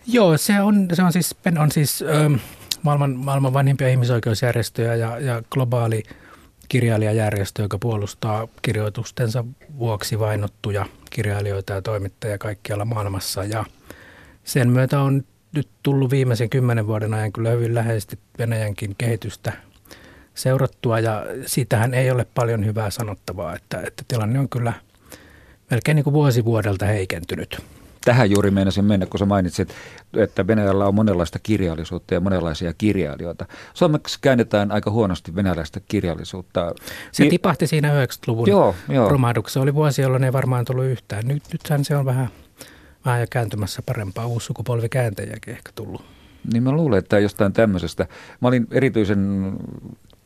Joo, 0.07 0.39
se 0.39 0.61
on, 0.61 0.89
se 0.93 1.03
on 1.03 1.13
siis, 1.13 1.35
PEN 1.35 1.59
on 1.59 1.71
siis 1.71 2.03
ö, 2.03 2.31
maailman, 2.83 3.17
maailman 3.17 3.53
vanhimpia 3.53 3.89
ihmisoikeusjärjestöjä 3.89 4.95
ja, 4.95 5.19
ja 5.19 5.43
globaali 5.51 6.03
kirjailijajärjestö, 6.69 7.63
joka 7.63 7.79
puolustaa 7.79 8.49
kirjoitustensa 8.63 9.45
vuoksi 9.79 10.19
vainottuja 10.19 10.87
kirjailijoita 11.13 11.73
ja 11.73 11.83
toimittajia 11.83 12.39
kaikkialla 12.39 12.85
maailmassa. 12.85 13.45
Ja 13.45 13.65
sen 14.45 14.69
myötä 14.69 15.01
on 15.01 15.25
nyt 15.53 15.69
tullut 15.83 16.11
viimeisen 16.11 16.51
kymmenen 16.51 16.87
vuoden 16.87 17.15
ajan 17.15 17.33
kyllä 17.33 17.51
hyvin 17.51 17.75
läheisesti 17.75 18.19
Venäjänkin 18.39 18.95
kehitystä 18.99 19.53
seurattua 20.35 21.01
ja 21.01 21.27
siitähän 21.47 21.95
ei 21.95 22.11
ole 22.11 22.27
paljon 22.35 22.67
hyvää 22.67 22.91
sanottavaa, 22.91 23.57
että, 23.57 23.83
että 23.87 24.05
tilanne 24.09 24.39
on 24.39 24.49
kyllä 24.49 24.73
melkein 25.71 25.97
niin 25.97 26.05
kuin 26.05 26.15
vuosi 26.15 26.45
vuodelta 26.45 26.87
heikentynyt 26.87 27.63
tähän 28.05 28.31
juuri 28.31 28.51
meinasin 28.51 28.85
mennä, 28.85 29.07
kun 29.07 29.19
sä 29.19 29.27
mainitsit, 29.27 29.75
että 30.17 30.47
Venäjällä 30.47 30.87
on 30.87 30.95
monenlaista 30.95 31.39
kirjallisuutta 31.39 32.15
ja 32.15 32.21
monenlaisia 32.21 32.73
kirjailijoita. 32.73 33.47
Suomeksi 33.75 34.19
käännetään 34.21 34.73
aika 34.73 34.91
huonosti 34.91 35.35
venäläistä 35.35 35.81
kirjallisuutta. 35.89 36.75
Se 37.13 37.27
tipahti 37.27 37.67
siinä 37.67 38.05
90-luvun 38.05 38.49
joo, 38.49 38.75
joo. 38.89 39.09
romahduksessa. 39.09 39.61
Oli 39.61 39.75
vuosi, 39.75 40.03
jolloin 40.03 40.25
ei 40.25 40.33
varmaan 40.33 40.65
tullut 40.65 40.85
yhtään. 40.85 41.29
Nyt, 41.29 41.43
nythän 41.53 41.85
se 41.85 41.97
on 41.97 42.05
vähän, 42.05 42.29
vähän 43.05 43.21
jo 43.21 43.27
kääntymässä 43.31 43.83
parempaa. 43.83 44.27
Uusi 44.27 44.47
sukupolvi 44.47 44.89
kääntäjäkin 44.89 45.55
ehkä 45.55 45.73
tullut. 45.75 46.05
Niin 46.53 46.63
mä 46.63 46.73
luulen, 46.73 46.99
että 46.99 47.19
jostain 47.19 47.53
tämmöisestä. 47.53 48.07
Mä 48.41 48.49
olin 48.49 48.67
erityisen 48.71 49.53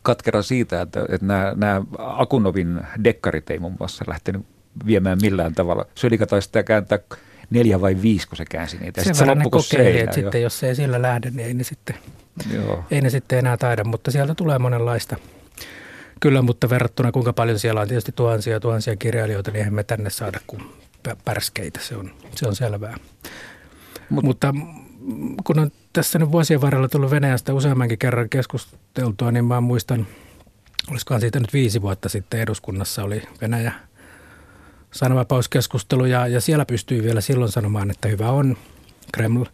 katkera 0.03 0.43
siitä, 0.43 0.81
että, 0.81 1.01
että 1.09 1.27
nämä, 1.27 1.53
nämä 1.57 1.83
Akunovin 1.99 2.81
dekkarit 3.05 3.51
ei 3.51 3.59
muun 3.59 3.77
muassa 3.79 4.05
lähtenyt 4.09 4.47
viemään 4.87 5.19
millään 5.23 5.55
tavalla. 5.55 5.87
Sylika 5.95 6.27
taisi 6.27 6.47
sitä 6.47 6.63
kääntää 6.63 6.99
neljä 7.51 7.81
vai 7.81 8.03
viisi, 8.03 8.29
kun 8.29 8.37
se 8.37 8.45
käänsi 8.45 8.79
niitä. 8.79 9.05
Sen 9.05 9.19
verran 9.19 9.39
ne 9.39 9.45
kokeili, 9.51 10.01
että 10.01 10.15
sitten 10.15 10.43
jos 10.43 10.59
se 10.59 10.69
ei 10.69 10.75
sillä 10.75 11.03
lähde, 11.03 11.31
niin 11.31 11.47
ei 11.47 11.55
ne, 11.55 11.65
sitten, 11.65 11.97
Joo. 12.55 12.85
ei 12.91 13.01
ne 13.01 13.11
sitten 13.11 13.39
enää 13.39 13.57
taida, 13.57 13.85
mutta 13.85 14.11
sieltä 14.11 14.35
tulee 14.35 14.59
monenlaista. 14.59 15.17
Kyllä, 16.21 16.43
mutta 16.43 16.71
verrattuna 16.71 17.13
kuinka 17.13 17.33
paljon 17.33 17.59
siellä 17.59 17.81
on 17.81 17.89
tietysti 17.89 18.13
tuhansia 18.13 18.61
tuhansia 18.61 18.97
kirjailijoita, 18.97 19.51
niin 19.51 19.59
eihän 19.59 19.75
me 19.75 19.85
tänne 19.85 20.11
saada 20.11 20.41
kuin 20.47 20.63
pärskeitä, 21.25 21.81
se 21.83 21.97
on, 21.97 22.11
se 22.35 22.49
on 22.49 22.57
selvää. 22.57 22.97
Mut, 24.11 24.25
mutta 24.25 24.55
kun 25.45 25.59
on 25.59 25.71
tässä 25.93 26.19
nyt 26.19 26.33
vuosien 26.33 26.61
varrella 26.61 26.89
tullut 26.89 27.11
Venäjästä 27.11 27.55
useammankin 27.55 27.99
kerran 27.99 28.29
keskusteltua, 28.29 29.31
niin 29.31 29.45
mä 29.45 29.61
muistan, 29.61 30.07
olisikohan 30.91 31.21
siitä 31.21 31.41
nyt 31.41 31.53
viisi 31.53 31.83
vuotta 31.83 32.09
sitten 32.09 32.41
eduskunnassa 32.41 33.05
oli 33.05 33.23
Venäjä– 33.41 33.73
sananvapauskeskustelu 34.97 36.05
ja, 36.05 36.27
ja 36.27 36.41
siellä 36.41 36.65
pystyy 36.65 37.03
vielä 37.03 37.21
silloin 37.21 37.53
sanomaan, 37.53 37.91
että 37.91 38.09
hyvä 38.09 38.31
on. 38.31 38.57
Kreml 39.13 39.45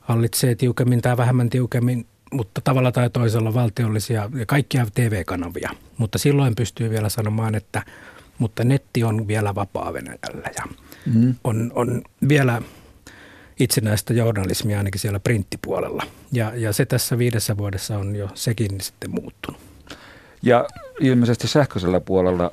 hallitsee 0.00 0.54
tiukemmin 0.54 1.02
tai 1.02 1.16
vähemmän 1.16 1.50
tiukemmin, 1.50 2.06
mutta 2.32 2.60
tavalla 2.60 2.92
tai 2.92 3.10
toisella 3.10 3.54
valtiollisia 3.54 4.30
ja 4.34 4.46
kaikkia 4.46 4.86
TV-kanavia. 4.94 5.70
Mutta 5.98 6.18
silloin 6.18 6.54
pystyy 6.54 6.90
vielä 6.90 7.08
sanomaan, 7.08 7.54
että 7.54 7.82
mutta 8.38 8.64
netti 8.64 9.04
on 9.04 9.28
vielä 9.28 9.54
vapaa 9.54 9.92
Venäjällä 9.92 10.50
ja 10.56 10.64
mm. 11.14 11.34
on, 11.44 11.72
on 11.74 12.02
vielä 12.28 12.62
itsenäistä 13.60 14.14
journalismia 14.14 14.78
ainakin 14.78 15.00
siellä 15.00 15.20
printtipuolella. 15.20 16.02
Ja, 16.32 16.52
ja 16.54 16.72
se 16.72 16.86
tässä 16.86 17.18
viidessä 17.18 17.56
vuodessa 17.56 17.98
on 17.98 18.16
jo 18.16 18.28
sekin 18.34 18.80
sitten 18.80 19.10
muuttunut. 19.10 19.60
Ja 20.46 20.66
ilmeisesti 21.00 21.48
sähköisellä 21.48 22.00
puolella, 22.00 22.50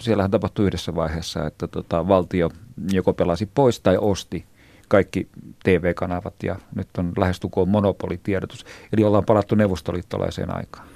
siellähän 0.00 0.30
tapahtui 0.30 0.66
yhdessä 0.66 0.94
vaiheessa, 0.94 1.46
että 1.46 1.66
tota, 1.66 2.08
valtio 2.08 2.50
joko 2.92 3.12
pelasi 3.12 3.46
pois 3.54 3.80
tai 3.80 3.96
osti 4.00 4.44
kaikki 4.88 5.28
TV-kanavat 5.64 6.34
ja 6.42 6.56
nyt 6.74 6.88
on 6.98 7.12
lähestulkoon 7.18 7.68
monopolitiedotus. 7.68 8.66
Eli 8.92 9.04
ollaan 9.04 9.24
palattu 9.24 9.54
neuvostoliittolaiseen 9.54 10.56
aikaan. 10.56 10.88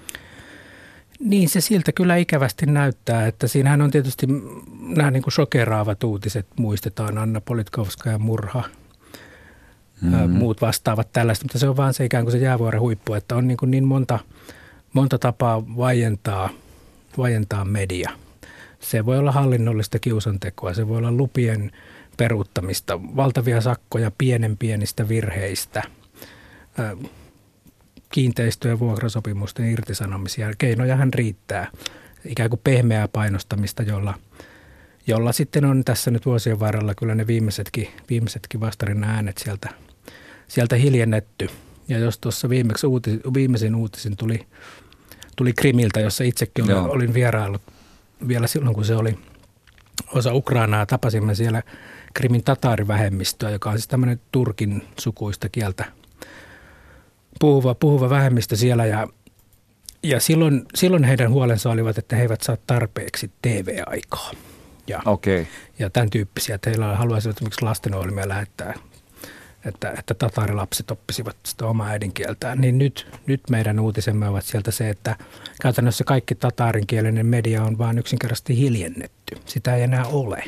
Niin 1.21 1.49
se 1.49 1.61
siltä 1.61 1.93
kyllä 1.93 2.17
ikävästi 2.17 2.67
näyttää, 2.67 3.27
että 3.27 3.49
siinähän 3.49 3.83
on 3.83 3.91
tietysti 3.91 4.27
nämä 4.97 5.11
niin 5.11 5.23
kuin 5.23 5.33
shokeraavat 5.33 6.05
uutiset, 6.05 6.47
muistetaan 6.57 7.19
Anna 7.19 7.41
Politkovska 7.41 8.11
ja 8.11 8.19
murha, 8.19 8.63
mm-hmm. 10.03 10.31
muut 10.31 10.61
vastaavat 10.61 11.13
tällaista, 11.13 11.45
mutta 11.45 11.59
se 11.59 11.69
on 11.69 11.77
vaan 11.77 11.95
se 11.95 12.05
ikään 12.05 12.25
kuin 12.25 12.33
se 12.33 12.39
jäävuoren 12.39 12.81
huippu, 12.81 13.15
että 13.15 13.37
on 13.37 13.49
niin, 13.49 13.57
kuin 13.57 13.71
niin 13.71 13.85
monta– 13.85 14.19
monta 14.93 15.19
tapaa 15.19 15.77
vaientaa, 15.77 16.51
vaientaa 17.19 17.65
media. 17.65 18.11
Se 18.81 19.07
voi 19.07 19.19
olla 19.19 19.33
hallinnollista 19.33 19.99
kiusantekoa, 19.99 20.75
se 20.75 20.89
voi 20.89 20.99
olla 20.99 21.13
lupien 21.13 21.71
peruuttamista, 22.17 23.01
valtavia 23.03 23.61
sakkoja 23.61 24.11
pienen 24.19 24.57
pienistä 24.57 25.09
virheistä, 25.09 25.83
kiinteistöjen 28.13 28.79
vuokrasopimusten 28.79 29.71
irtisanomisia. 29.71 30.53
Keinojahan 30.59 31.15
riittää, 31.15 31.71
ikään 32.25 32.51
kuin 32.51 32.61
pehmeää 32.65 33.09
painostamista, 33.09 33.83
jolla, 33.83 34.15
jolla 35.07 35.33
sitten 35.33 35.65
on 35.65 35.85
tässä 35.85 36.11
nyt 36.11 36.27
vuosien 36.27 36.61
varrella 36.61 36.95
kyllä 36.95 37.15
ne 37.15 37.27
viimeisetkin, 37.27 37.89
viimeisetkin 38.11 38.61
vastarin 38.61 39.05
äänet 39.05 39.39
sieltä, 39.39 39.69
sieltä 40.49 40.77
hiljennetty. 40.77 41.51
Ja 41.89 41.99
jos 41.99 42.19
tuossa 42.19 42.49
viimeksi 42.49 42.87
uutis, 42.87 43.21
viimeisin 43.35 43.75
uutisin 43.75 44.17
tuli 44.17 44.47
tuli 45.41 45.53
Krimiltä, 45.53 46.01
jossa 46.01 46.25
itsekin 46.25 46.65
olin, 46.65 46.91
olin 46.91 47.15
vieraillut 47.15 47.63
vielä 48.29 48.47
silloin, 48.47 48.75
kun 48.75 48.85
se 48.85 48.95
oli 48.95 49.19
osa 50.15 50.35
Ukrainaa. 50.35 50.87
Tapasimme 50.87 51.35
siellä 51.35 51.63
Krimin 52.15 52.45
tataarivähemmistöä, 52.45 53.51
joka 53.51 53.71
on 53.71 53.79
siis 53.79 53.89
tämmöinen 53.89 54.21
turkin 54.33 54.83
sukuista 54.99 55.49
kieltä 55.49 55.85
puhuva, 57.41 57.75
puhuva 57.75 58.11
vähemmistö 58.11 58.57
siellä. 58.57 58.87
Ja, 58.87 59.09
ja 60.03 60.21
silloin, 60.21 60.65
silloin 60.75 61.05
heidän 61.05 61.31
huolensa 61.31 61.71
olivat, 61.71 61.99
että 61.99 62.17
he 62.17 62.23
eivät 62.23 62.41
saa 62.41 62.57
tarpeeksi 62.67 63.31
TV-aikaa. 63.43 64.31
Ja, 64.87 65.03
okay. 65.05 65.47
ja 65.79 65.91
tämän 65.91 66.11
tyyppisiä, 66.11 66.55
että 66.55 66.71
heillä 66.71 66.97
haluaisivat 66.97 67.37
esimerkiksi 67.37 67.65
lastenohjelmia 67.65 68.29
lähettää 68.29 68.75
että, 69.65 69.95
että 69.99 70.15
tataarilapset 70.15 70.91
oppisivat 70.91 71.37
sitä 71.47 71.67
omaa 71.67 71.89
äidinkieltään, 71.89 72.61
niin 72.61 72.79
nyt, 72.79 73.07
nyt 73.27 73.41
meidän 73.51 73.81
uutisemme 73.81 74.29
ovat 74.29 74.45
sieltä 74.45 74.71
se, 74.71 74.91
että 74.91 75.17
käytännössä 75.63 76.05
kaikki 76.05 76.35
tataarinkielinen 76.35 77.27
media 77.27 77.65
on 77.65 77.79
vain 77.79 77.99
yksinkertaisesti 77.99 78.57
hiljennetty. 78.57 79.37
Sitä 79.47 79.77
ei 79.77 79.83
enää 79.83 80.05
ole. 80.07 80.45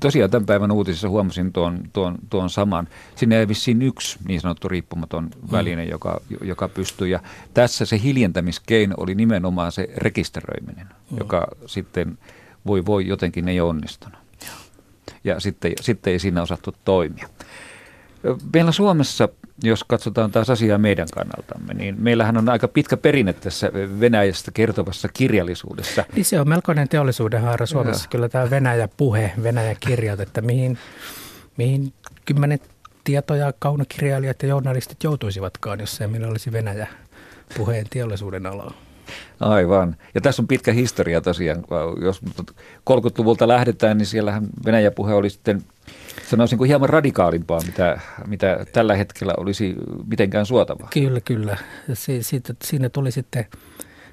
Tosiaan 0.00 0.30
tämän 0.30 0.46
päivän 0.46 0.72
uutisissa 0.72 1.08
huomasin 1.08 1.52
tuon, 1.52 1.80
tuon, 1.92 2.18
tuon 2.30 2.50
saman. 2.50 2.88
Sinne 3.16 3.38
ei 3.38 3.48
vissiin 3.48 3.82
yksi 3.82 4.18
niin 4.28 4.40
sanottu 4.40 4.68
riippumaton 4.68 5.24
mm. 5.24 5.50
väline, 5.52 5.84
mm. 5.84 5.90
joka, 5.90 6.20
joka 6.40 6.68
pystyy. 6.68 7.08
Ja 7.08 7.20
tässä 7.54 7.86
se 7.86 8.00
hiljentämiskeino 8.02 8.94
oli 8.96 9.14
nimenomaan 9.14 9.72
se 9.72 9.88
rekisteröiminen, 9.96 10.86
mm. 10.86 11.18
joka 11.18 11.46
sitten 11.66 12.18
voi, 12.66 12.86
voi 12.86 13.06
jotenkin 13.06 13.48
ei 13.48 13.60
onnistunut 13.60 14.25
ja 15.26 15.40
sitten, 15.40 15.72
sitten 15.80 16.12
ei 16.12 16.18
siinä 16.18 16.42
osattu 16.42 16.74
toimia. 16.84 17.28
Meillä 18.54 18.72
Suomessa, 18.72 19.28
jos 19.62 19.84
katsotaan 19.84 20.30
taas 20.30 20.50
asiaa 20.50 20.78
meidän 20.78 21.08
kannaltamme, 21.14 21.74
niin 21.74 21.94
meillähän 21.98 22.36
on 22.36 22.48
aika 22.48 22.68
pitkä 22.68 22.96
perinne 22.96 23.32
tässä 23.32 23.70
Venäjästä 24.00 24.50
kertovassa 24.50 25.08
kirjallisuudessa. 25.08 26.04
Niin 26.14 26.24
se 26.24 26.40
on 26.40 26.48
melkoinen 26.48 26.88
teollisuuden 26.88 27.42
haara 27.42 27.66
Suomessa, 27.66 28.04
ja. 28.04 28.08
kyllä 28.10 28.28
tämä 28.28 28.50
Venäjä-puhe, 28.50 29.32
Venäjä-kirjat, 29.42 30.20
että 30.20 30.40
mihin, 30.40 30.78
mihin 31.56 31.92
kymmenen 32.24 32.60
tietoja 33.04 33.52
kaunokirjailijat 33.58 34.42
ja 34.42 34.48
journalistit 34.48 35.04
joutuisivatkaan, 35.04 35.80
jos 35.80 35.96
se 35.96 36.06
meillä 36.06 36.28
olisi 36.28 36.52
Venäjä 36.52 36.86
puheen 37.56 37.86
teollisuuden 37.90 38.46
alaa. 38.46 38.85
Aivan. 39.40 39.96
Ja 40.14 40.20
tässä 40.20 40.42
on 40.42 40.48
pitkä 40.48 40.72
historia 40.72 41.20
tosiaan. 41.20 41.64
Jos 42.00 42.20
30-luvulta 42.90 43.48
lähdetään, 43.48 43.98
niin 43.98 44.06
siellähän 44.06 44.46
Venäjä 44.64 44.90
puhe 44.90 45.14
oli 45.14 45.30
sitten 45.30 45.62
sanoisin 46.28 46.58
kuin 46.58 46.68
hieman 46.68 46.88
radikaalimpaa, 46.88 47.60
mitä, 47.66 48.00
mitä 48.26 48.66
tällä 48.72 48.96
hetkellä 48.96 49.34
olisi 49.36 49.74
mitenkään 50.06 50.46
suotavaa. 50.46 50.88
Kyllä, 50.92 51.20
kyllä. 51.20 51.56
Si- 51.92 52.22
siitä, 52.22 52.54
siinä 52.64 52.88
tuli 52.88 53.10
sitten, 53.10 53.46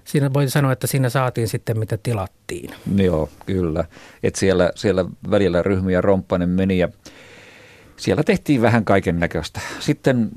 siinä 0.03 0.33
voi 0.33 0.50
sanoa, 0.50 0.71
että 0.71 0.88
siinä 0.88 1.09
saatiin 1.09 1.47
sitten 1.47 1.79
mitä 1.79 1.97
tilattiin. 1.97 2.69
Joo, 2.95 3.29
kyllä. 3.45 3.85
Et 4.23 4.35
siellä, 4.35 4.71
siellä 4.75 5.05
välillä 5.31 5.63
ryhmiä 5.63 6.01
romppanen 6.01 6.50
meni 6.50 6.77
ja 6.77 6.88
siellä 7.97 8.23
tehtiin 8.23 8.62
vähän 8.62 8.85
kaiken 8.85 9.19
näköistä. 9.19 9.62
Sitten 9.79 10.29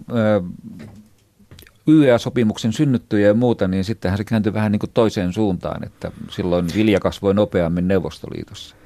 YEA-sopimuksen 1.88 2.72
synnyttyjä 2.72 3.26
ja 3.26 3.34
muuta, 3.34 3.68
niin 3.68 3.84
sittenhän 3.84 4.18
se 4.18 4.24
kääntyi 4.24 4.54
vähän 4.54 4.72
niin 4.72 4.80
kuin 4.80 4.90
toiseen 4.94 5.32
suuntaan, 5.32 5.86
että 5.86 6.12
silloin 6.30 6.66
vilja 6.74 7.00
kasvoi 7.00 7.34
nopeammin 7.34 7.88
Neuvostoliitossa. 7.88 8.76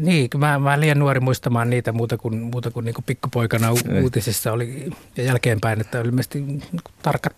Niin, 0.00 0.30
mä, 0.36 0.58
mä 0.58 0.80
liian 0.80 0.98
nuori 0.98 1.20
muistamaan 1.20 1.70
niitä 1.70 1.92
muuta 1.92 2.18
kuin, 2.18 2.40
muuta 2.40 2.70
kuin, 2.70 2.84
niin 2.84 2.94
kuin 2.94 3.04
pikkupoikana 3.04 3.72
u- 3.72 4.02
uutisissa 4.02 4.52
oli 4.52 4.90
ja 5.16 5.24
jälkeenpäin, 5.24 5.80
että 5.80 6.00
ilmeisesti 6.00 6.40
niin 6.40 6.62
tarkat 7.02 7.36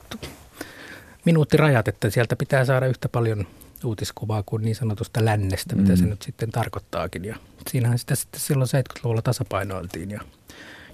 minuuttirajat, 1.24 1.88
että 1.88 2.10
sieltä 2.10 2.36
pitää 2.36 2.64
saada 2.64 2.86
yhtä 2.86 3.08
paljon 3.08 3.46
uutiskuvaa 3.84 4.42
kuin 4.46 4.62
niin 4.62 4.76
sanotusta 4.76 5.24
lännestä, 5.24 5.76
mitä 5.76 5.92
mm. 5.92 5.96
se 5.96 6.04
nyt 6.04 6.22
sitten 6.22 6.50
tarkoittaakin. 6.50 7.24
Ja 7.24 7.36
siinähän 7.70 7.98
sitä 7.98 8.14
sitten 8.14 8.40
silloin 8.40 8.68
70-luvulla 8.68 9.22
tasapainoiltiin 9.22 10.10
ja 10.10 10.20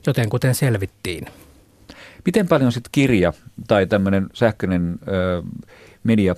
joten 0.07 0.29
kuten 0.29 0.55
selvittiin. 0.55 1.27
Miten 2.27 2.49
paljon 2.49 2.73
sitten 2.73 2.91
kirja 2.93 3.33
tai 3.69 3.87
tämmöinen 3.87 4.27
sähköinen 4.33 4.99
ö, 5.09 5.43
media 6.05 6.35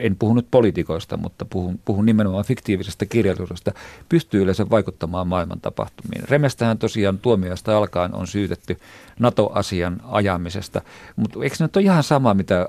en 0.00 0.16
puhu 0.16 0.34
nyt 0.34 0.46
poliitikoista, 0.50 1.16
mutta 1.16 1.44
puhun, 1.44 1.80
puhun 1.84 2.06
nimenomaan 2.06 2.44
fiktiivisesta 2.44 3.06
kirjallisuudesta, 3.06 3.72
pystyy 4.08 4.42
yleensä 4.42 4.70
vaikuttamaan 4.70 5.28
maailman 5.28 5.60
tapahtumiin. 5.60 6.28
Remestähän 6.28 6.78
tosiaan 6.78 7.18
tuomioista 7.18 7.76
alkaen 7.76 8.14
on 8.14 8.26
syytetty 8.26 8.78
NATO-asian 9.18 10.00
ajamisesta, 10.04 10.82
mutta 11.16 11.38
eikö 11.42 11.56
se 11.56 11.64
nyt 11.64 11.76
ole 11.76 11.84
ihan 11.84 12.02
sama, 12.02 12.34
mitä 12.34 12.68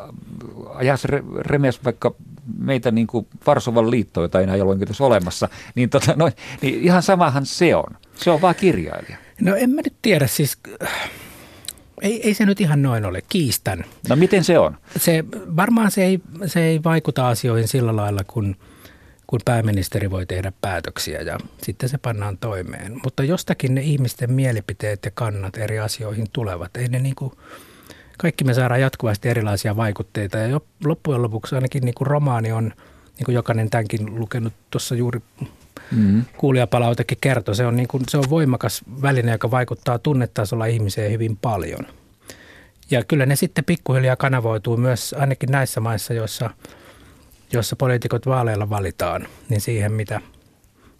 ajas 0.74 1.05
Remes 1.39 1.86
vaikka 1.86 2.15
meitä 2.58 2.91
niin 2.91 3.08
kuin 3.08 3.27
Varsovan 3.48 3.91
liitto, 3.91 4.22
jota 4.22 4.41
enää 4.41 4.55
ole 4.55 4.77
olemassa, 5.00 5.50
niin, 5.75 5.89
tota, 5.89 6.13
no, 6.15 6.29
niin 6.62 6.81
ihan 6.81 7.03
samahan 7.03 7.46
se 7.46 7.75
on. 7.75 7.98
Se 8.15 8.31
on 8.31 8.41
vaan 8.41 8.55
kirjailija. 8.55 9.17
No 9.41 9.55
en 9.55 9.70
mä 9.70 9.81
nyt 9.81 9.96
tiedä, 10.01 10.27
siis 10.27 10.58
ei, 12.01 12.27
ei 12.27 12.34
se 12.34 12.46
nyt 12.46 12.62
ihan 12.62 12.81
noin 12.81 13.05
ole, 13.05 13.22
kiistän. 13.29 13.86
No 14.10 14.15
miten 14.15 14.43
se 14.43 14.60
on? 14.60 14.77
Se, 14.98 15.24
varmaan 15.55 15.91
se 15.91 16.03
ei, 16.03 16.20
se 16.46 16.63
ei 16.63 16.84
vaikuta 16.84 17.27
asioihin 17.29 17.67
sillä 17.67 17.96
lailla, 17.96 18.22
kun, 18.27 18.55
kun 19.27 19.39
pääministeri 19.46 20.12
voi 20.12 20.25
tehdä 20.25 20.51
päätöksiä 20.62 21.22
ja 21.22 21.38
sitten 21.63 21.89
se 21.89 21.98
pannaan 21.98 22.38
toimeen. 22.38 23.00
Mutta 23.03 23.24
jostakin 23.24 23.75
ne 23.75 23.81
ihmisten 23.81 24.31
mielipiteet 24.31 25.05
ja 25.05 25.12
kannat 25.12 25.58
eri 25.58 25.79
asioihin 25.79 26.27
tulevat. 26.34 26.77
Ei 26.77 26.88
ne 26.88 27.00
niin 27.00 27.15
kuin, 27.15 27.34
kaikki 28.17 28.43
me 28.43 28.53
saadaan 28.53 28.81
jatkuvasti 28.81 29.29
erilaisia 29.29 29.75
vaikutteita 29.75 30.38
ja 30.38 30.62
loppujen 30.86 31.22
lopuksi 31.22 31.55
ainakin 31.55 31.84
niin 31.86 31.96
kuin 31.96 32.08
romaani 32.08 32.51
on, 32.51 32.74
niin 33.17 33.25
kuin 33.25 33.36
jokainen 33.36 33.70
tämänkin 33.70 34.20
lukenut 34.20 34.53
tuossa 34.72 34.96
juuri 34.96 35.20
mm-hmm. 35.91 36.25
kuulijapalautekin 36.38 37.17
kertoi, 37.21 37.55
se 37.55 37.65
on, 37.65 37.75
niin 37.75 37.88
kuin, 37.88 38.03
se 38.10 38.17
on 38.17 38.29
voimakas 38.29 38.81
väline, 39.01 39.31
joka 39.31 39.51
vaikuttaa 39.51 40.00
tunnetasolla 40.00 40.65
ihmiseen 40.65 41.12
hyvin 41.12 41.38
paljon. 41.38 41.88
Ja 42.91 43.03
kyllä 43.03 43.25
ne 43.25 43.36
sitten 43.36 43.65
pikkuhiljaa 43.65 44.15
kanavoituu 44.15 44.77
myös 44.77 45.15
ainakin 45.19 45.51
näissä 45.51 45.79
maissa, 45.79 46.13
joissa, 46.13 46.50
joissa 47.53 47.75
poliitikot 47.75 48.25
vaaleilla 48.25 48.69
valitaan, 48.69 49.27
niin 49.50 49.62
siihen 49.62 49.91
mitä, 49.91 50.21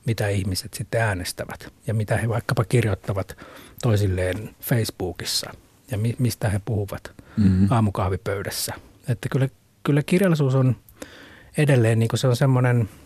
mitä 0.06 0.28
ihmiset 0.28 0.74
sitten 0.74 1.02
äänestävät 1.02 1.74
ja 1.88 1.94
mitä 1.94 2.18
he 2.18 2.30
vaikkapa 2.30 2.64
kirjoittavat 2.64 3.38
toisilleen 3.82 4.56
Facebookissa 4.62 5.52
ja 5.92 5.98
mi, 5.98 6.16
mistä 6.20 6.50
he 6.50 6.62
puhuvat 6.66 7.12
mm-hmm. 7.38 7.68
aamukahvipöydässä. 7.72 8.74
Että 9.08 9.30
kyllä, 9.30 9.50
kyllä 9.84 10.04
kirjallisuus 10.04 10.56
on 10.56 10.76
edelleen 11.58 12.00
niin 12.00 12.10
kuin 12.10 12.20
se 12.20 12.28
on 12.28 12.36
semmoinen– 12.36 12.90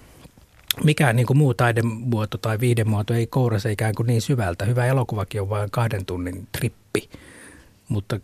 mikään 0.83 1.15
niin 1.15 1.25
kuin 1.25 1.37
muu 1.37 1.53
taidemuoto 1.53 2.37
tai 2.37 2.59
viidemuoto 2.59 3.13
ei 3.13 3.27
kourase 3.27 3.71
ikään 3.71 3.95
kuin 3.95 4.07
niin 4.07 4.21
syvältä. 4.21 4.65
Hyvä 4.65 4.85
elokuvakin 4.85 5.41
on 5.41 5.49
vain 5.49 5.71
kahden 5.71 6.05
tunnin 6.05 6.47
trippi, 6.51 7.09
mutta 7.89 8.19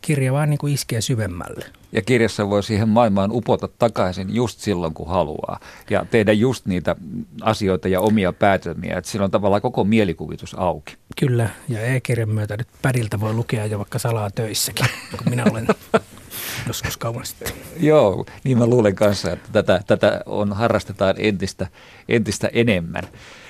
kirja 0.00 0.32
vaan 0.32 0.50
niin 0.50 0.58
kuin 0.58 0.72
iskee 0.72 1.00
syvemmälle. 1.00 1.64
Ja 1.92 2.02
kirjassa 2.02 2.50
voi 2.50 2.62
siihen 2.62 2.88
maailmaan 2.88 3.30
upota 3.32 3.68
takaisin 3.78 4.34
just 4.34 4.60
silloin, 4.60 4.94
kun 4.94 5.08
haluaa. 5.08 5.60
Ja 5.90 6.06
tehdä 6.10 6.32
just 6.32 6.66
niitä 6.66 6.96
asioita 7.42 7.88
ja 7.88 8.00
omia 8.00 8.32
päätelmiä. 8.32 8.98
Että 8.98 9.10
silloin 9.10 9.30
tavallaan 9.30 9.62
koko 9.62 9.84
mielikuvitus 9.84 10.54
auki. 10.54 10.96
Kyllä, 11.20 11.50
ja 11.68 11.80
e-kirjan 11.80 12.28
myötä 12.28 12.56
nyt 12.56 12.68
pädiltä 12.82 13.20
voi 13.20 13.34
lukea 13.34 13.66
jo 13.66 13.78
vaikka 13.78 13.98
salaa 13.98 14.30
töissäkin, 14.30 14.86
kun 15.10 15.30
minä 15.30 15.44
olen 15.50 15.66
joskus 16.66 16.96
kauan 16.96 17.26
sitten. 17.26 17.52
Joo, 17.90 18.26
niin 18.44 18.58
mä 18.58 18.66
luulen 18.66 18.94
kanssa, 18.94 19.30
että 19.30 19.48
tätä, 19.52 19.80
tätä 19.86 20.20
on, 20.26 20.52
harrastetaan 20.52 21.14
entistä, 21.18 21.66
entistä 22.08 22.50
enemmän. 22.52 23.02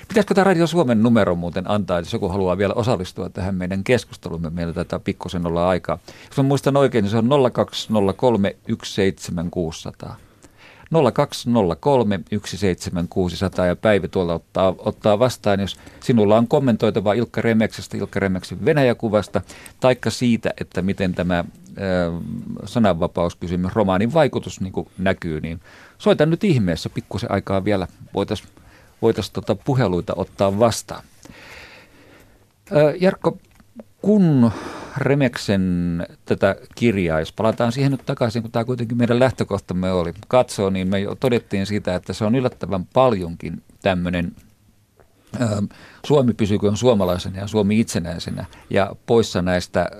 Pitäisikö 0.09 0.35
tämä 0.35 0.45
Radio 0.45 0.67
Suomen 0.67 1.03
numero 1.03 1.35
muuten 1.35 1.71
antaa, 1.71 1.99
jos 1.99 2.13
joku 2.13 2.29
haluaa 2.29 2.59
vielä 2.59 2.75
osallistua 2.75 3.29
tähän 3.29 3.55
meidän 3.55 3.85
keskustelumme, 3.85 4.51
meillä 4.51 4.73
tätä 4.73 4.99
pikkusen 4.99 5.47
olla 5.47 5.69
aikaa. 5.69 5.99
Jos 6.29 6.37
mä 6.37 6.43
muistan 6.43 6.77
oikein, 6.77 7.03
niin 7.03 7.11
se 7.11 7.17
on 7.17 7.29
0203 7.53 8.57
17600. 8.85 10.17
0203 11.13 12.21
17600 12.47 13.67
ja 13.67 13.77
Päivi 13.77 14.09
tuolla 14.09 14.35
ottaa, 14.35 14.75
ottaa 14.79 15.19
vastaan, 15.19 15.61
jos 15.61 15.77
sinulla 16.01 16.39
on 16.39 16.49
kommentoitava 16.49 17.13
Ilkka 17.13 17.41
Remeksestä, 17.41 17.97
Ilkka 17.97 18.21
Remeksen 18.21 18.65
Venäjäkuvasta, 18.65 19.41
taikka 19.81 20.11
siitä, 20.11 20.51
että 20.61 20.83
miten 20.83 21.15
tämä 21.15 21.45
sananvapauskysymys, 22.65 23.73
romaanin 23.73 24.15
vaikutus 24.15 24.61
niin 24.61 24.73
näkyy, 24.99 25.41
niin 25.41 25.61
soita 25.99 26.27
nyt 26.27 26.45
ihmeessä 26.45 26.91
pikkusen 26.91 27.33
aikaa 27.33 27.65
vielä, 27.65 27.87
voitaisiin 28.15 28.49
voitais 29.03 29.31
tota 29.31 29.55
puheluita 29.55 30.13
ottaa 30.17 30.59
vastaan. 30.59 31.03
Äh, 32.73 32.95
Jarkko, 33.01 33.39
kun 34.03 34.51
Remeksen 34.97 36.07
tätä 36.25 36.57
kirjaa, 36.75 37.21
jos 37.21 37.33
palataan 37.33 37.73
siihen 37.73 37.93
nyt 37.93 38.07
takaisin, 38.07 38.43
kun 38.43 38.51
tämä 38.51 38.65
kuitenkin 38.65 38.99
meidän 38.99 39.21
lähtökohtamme 39.21 39.93
oli, 39.93 40.13
katsoo, 40.29 40.71
niin 40.71 40.89
me 40.89 41.01
jo 41.01 41.15
todettiin 41.15 41.67
siitä, 41.67 41.95
että 41.95 42.13
se 42.13 42.25
on 42.25 42.35
yllättävän 42.35 42.87
paljonkin 42.87 43.63
tämmöinen 43.83 44.33
Suomi 46.07 46.35
pysyykö 46.35 46.73
suomalaisena 46.75 47.39
ja 47.39 47.47
Suomi 47.47 47.81
itsenäisenä 47.81 48.45
ja 48.71 48.97
poissa 49.07 49.43
näistä 49.43 49.91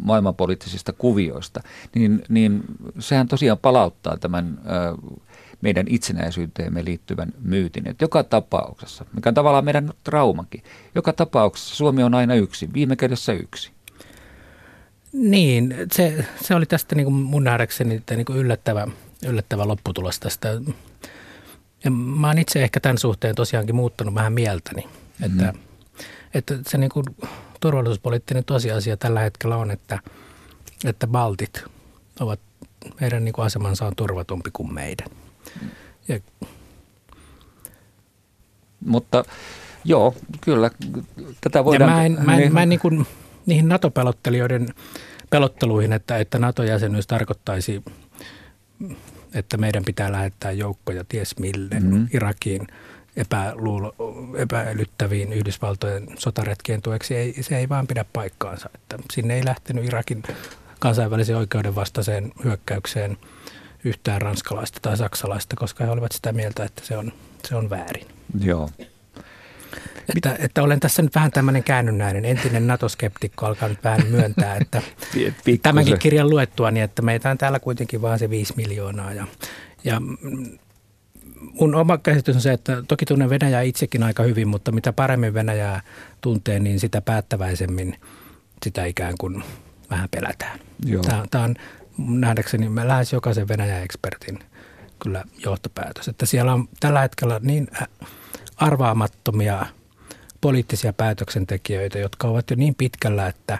maailmanpoliittisista 0.00 0.92
kuvioista, 0.92 1.60
niin, 1.94 2.22
niin 2.28 2.64
sehän 2.98 3.28
tosiaan 3.28 3.58
palauttaa 3.58 4.16
tämän 4.16 4.58
meidän 5.60 5.86
itsenäisyyteemme 5.88 6.84
liittyvän 6.84 7.32
myytin. 7.40 7.88
Että 7.88 8.04
joka 8.04 8.24
tapauksessa, 8.24 9.04
mikä 9.14 9.30
on 9.30 9.34
tavallaan 9.34 9.64
meidän 9.64 9.92
traumakin, 10.04 10.62
joka 10.94 11.12
tapauksessa 11.12 11.76
Suomi 11.76 12.02
on 12.02 12.14
aina 12.14 12.34
yksi, 12.34 12.68
viime 12.74 12.96
kädessä 12.96 13.32
yksi. 13.32 13.70
Niin, 15.12 15.74
se, 15.92 16.24
se 16.40 16.54
oli 16.54 16.66
tästä 16.66 16.94
niin 16.94 17.04
kuin 17.04 17.14
mun 17.14 17.44
nähdäkseni 17.44 18.02
niin 18.10 18.24
kuin 18.24 18.38
yllättävä, 18.38 18.88
yllättävä 19.26 19.68
lopputulos 19.68 20.20
tästä. 20.20 20.48
Ja 21.84 21.90
mä 21.90 22.26
oon 22.26 22.38
itse 22.38 22.62
ehkä 22.62 22.80
tämän 22.80 22.98
suhteen 22.98 23.34
tosiaankin 23.34 23.74
muuttanut 23.74 24.14
vähän 24.14 24.32
mieltäni, 24.32 24.82
mm. 24.82 25.24
että, 25.24 25.54
että 26.34 26.54
se 26.68 26.78
niin 26.78 26.90
kuin 26.90 27.06
turvallisuuspoliittinen 27.60 28.44
tosiasia 28.44 28.96
tällä 28.96 29.20
hetkellä 29.20 29.56
on, 29.56 29.70
että, 29.70 29.98
että 30.84 31.06
baltit 31.06 31.64
ovat, 32.20 32.40
meidän 33.00 33.24
niin 33.24 33.32
kuin 33.32 33.46
asemansa 33.46 33.86
on 33.86 33.96
turvatumpi 33.96 34.50
kuin 34.52 34.74
meidän. 34.74 35.08
Ja, 36.08 36.20
Mutta 38.86 39.24
joo, 39.84 40.14
kyllä, 40.40 40.70
tätä 41.40 41.64
voidaan... 41.64 41.90
Ja 41.90 41.96
mä 41.96 42.04
en, 42.04 42.18
mä 42.24 42.34
en, 42.34 42.40
niin, 42.40 42.52
mä 42.52 42.62
en 42.62 42.68
niin 42.68 42.80
kuin, 42.80 43.06
niihin 43.46 43.68
NATO-pelottelijoiden 43.68 44.68
pelotteluihin, 45.30 45.92
että, 45.92 46.18
että 46.18 46.38
NATO-jäsenyys 46.38 47.06
tarkoittaisi, 47.06 47.82
että 49.34 49.56
meidän 49.56 49.84
pitää 49.84 50.12
lähettää 50.12 50.50
joukkoja 50.50 51.04
ties 51.08 51.38
mille 51.38 51.80
mm-hmm. 51.80 52.08
Irakiin 52.14 52.66
epäluulo, 53.16 53.94
epäilyttäviin 54.38 55.32
Yhdysvaltojen 55.32 56.06
sotaretkien 56.18 56.82
tueksi. 56.82 57.16
Ei, 57.16 57.42
se 57.42 57.58
ei 57.58 57.68
vaan 57.68 57.86
pidä 57.86 58.04
paikkaansa. 58.12 58.70
Että 58.74 58.96
sinne 59.12 59.34
ei 59.34 59.44
lähtenyt 59.44 59.84
Irakin 59.84 60.22
kansainvälisen 60.78 61.36
oikeuden 61.36 61.74
vastaiseen 61.74 62.32
hyökkäykseen 62.44 63.16
yhtään 63.84 64.22
ranskalaista 64.22 64.78
tai 64.82 64.96
saksalaista, 64.96 65.56
koska 65.56 65.84
he 65.84 65.90
olivat 65.90 66.12
sitä 66.12 66.32
mieltä, 66.32 66.64
että 66.64 66.82
se 66.84 66.96
on, 66.96 67.12
se 67.48 67.56
on 67.56 67.70
väärin. 67.70 68.06
Joo. 68.40 68.70
Että, 70.16 70.36
että 70.38 70.62
olen 70.62 70.80
tässä 70.80 71.02
nyt 71.02 71.14
vähän 71.14 71.30
tämmöinen 71.30 71.64
käännynnäinen. 71.64 72.24
Entinen 72.24 72.66
NATO-skeptikko 72.66 73.46
alkaa 73.46 73.68
nyt 73.68 73.84
vähän 73.84 74.06
myöntää, 74.10 74.56
että 74.60 74.82
tämänkin 75.62 75.98
kirjan 75.98 76.30
luettua, 76.30 76.70
niin 76.70 76.84
että 76.84 77.02
meitä 77.02 77.30
on 77.30 77.38
täällä 77.38 77.60
kuitenkin 77.60 78.02
vaan 78.02 78.18
se 78.18 78.30
viisi 78.30 78.54
miljoonaa. 78.56 79.12
Ja, 79.12 79.26
ja 79.84 80.00
mun 81.52 81.74
oma 81.74 81.98
käsitys 81.98 82.36
on 82.36 82.42
se, 82.42 82.52
että 82.52 82.82
toki 82.88 83.04
tunnen 83.04 83.30
Venäjää 83.30 83.62
itsekin 83.62 84.02
aika 84.02 84.22
hyvin, 84.22 84.48
mutta 84.48 84.72
mitä 84.72 84.92
paremmin 84.92 85.34
Venäjää 85.34 85.80
tuntee, 86.20 86.58
niin 86.58 86.80
sitä 86.80 87.00
päättäväisemmin 87.00 87.96
sitä 88.64 88.84
ikään 88.84 89.14
kuin 89.20 89.42
vähän 89.90 90.08
pelätään. 90.10 90.58
Joo. 90.86 91.02
Tämä, 91.02 91.24
tämä 91.30 91.44
on 91.44 91.54
nähdäkseni 91.98 92.70
lähes 92.84 93.12
jokaisen 93.12 93.48
Venäjä-ekspertin 93.48 94.38
kyllä 95.02 95.24
johtopäätös, 95.44 96.08
että 96.08 96.26
siellä 96.26 96.52
on 96.54 96.68
tällä 96.80 97.00
hetkellä 97.00 97.40
niin 97.42 97.68
arvaamattomia 98.56 99.66
poliittisia 100.42 100.92
päätöksentekijöitä, 100.92 101.98
jotka 101.98 102.28
ovat 102.28 102.50
jo 102.50 102.56
niin 102.56 102.74
pitkällä, 102.74 103.26
että 103.26 103.58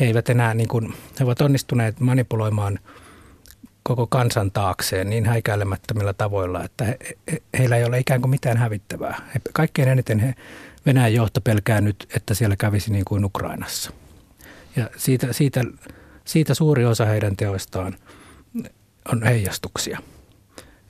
he 0.00 0.04
eivät 0.04 0.28
enää, 0.28 0.54
niin 0.54 0.68
kuin, 0.68 0.94
he 1.20 1.24
ovat 1.24 1.40
onnistuneet 1.40 2.00
manipuloimaan 2.00 2.78
koko 3.82 4.06
kansan 4.06 4.50
taakseen 4.50 5.10
niin 5.10 5.26
häikäilemättömillä 5.26 6.12
tavoilla, 6.12 6.64
että 6.64 6.84
he, 6.84 6.98
he, 7.32 7.42
heillä 7.58 7.76
ei 7.76 7.84
ole 7.84 7.98
ikään 7.98 8.20
kuin 8.20 8.30
mitään 8.30 8.56
hävittävää. 8.56 9.20
He, 9.34 9.40
kaikkein 9.52 9.88
eniten 9.88 10.18
he, 10.18 10.34
Venäjän 10.86 11.14
johto 11.14 11.40
pelkää 11.40 11.80
nyt, 11.80 12.06
että 12.16 12.34
siellä 12.34 12.56
kävisi 12.56 12.92
niin 12.92 13.04
kuin 13.04 13.24
Ukrainassa. 13.24 13.92
Ja 14.76 14.90
siitä, 14.96 15.32
siitä, 15.32 15.64
siitä 16.24 16.54
suuri 16.54 16.84
osa 16.84 17.04
heidän 17.04 17.36
teoistaan 17.36 17.96
on 19.12 19.22
heijastuksia. 19.22 19.98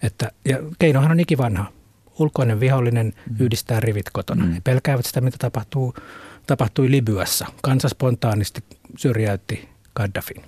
Että, 0.02 0.30
ja 0.44 0.58
keinohan 0.78 1.10
on 1.10 1.20
ikivanha. 1.20 1.72
Ulkoinen 2.18 2.60
vihollinen 2.60 3.06
mm. 3.06 3.36
yhdistää 3.40 3.80
rivit 3.80 4.10
kotona. 4.12 4.44
Mm. 4.44 4.52
He 4.52 4.60
pelkäävät 4.64 5.06
sitä, 5.06 5.20
mitä 5.20 5.36
tapahtuu, 5.40 5.94
tapahtui 6.46 6.90
Libyassa. 6.90 7.46
Kansa 7.62 7.88
spontaanisti 7.88 8.64
syrjäytti 8.96 9.68
Gaddafin. 9.96 10.42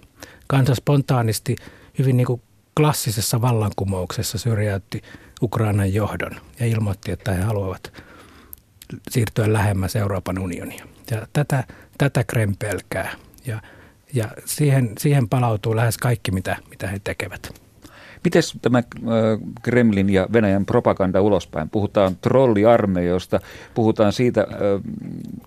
Kansa 0.46 0.74
spontaanisti 0.74 1.56
hyvin 1.98 2.16
niin 2.16 2.26
kuin 2.26 2.42
klassisessa 2.76 3.40
vallankumouksessa 3.40 4.38
syrjäytti 4.38 5.02
Ukrainan 5.42 5.94
johdon 5.94 6.36
ja 6.60 6.66
ilmoitti, 6.66 7.12
että 7.12 7.32
he 7.32 7.42
haluavat 7.42 7.92
siirtyä 9.10 9.52
lähemmäs 9.52 9.96
Euroopan 9.96 10.38
unionia. 10.38 10.86
Ja 11.10 11.26
tätä, 11.32 11.64
tätä 11.98 12.24
Krem 12.24 12.56
pelkää 12.58 13.14
ja, 13.46 13.62
ja 14.14 14.28
siihen, 14.44 14.92
siihen 14.98 15.28
palautuu 15.28 15.76
lähes 15.76 15.98
kaikki, 15.98 16.30
mitä, 16.30 16.56
mitä 16.70 16.86
he 16.86 17.00
tekevät. 17.04 17.63
Miten 18.24 18.42
tämä 18.62 18.82
Kremlin 19.62 20.10
ja 20.10 20.26
Venäjän 20.32 20.66
propaganda 20.66 21.20
ulospäin? 21.20 21.70
Puhutaan 21.70 22.16
trolliarmeijoista, 22.20 23.40
puhutaan 23.74 24.12
siitä 24.12 24.46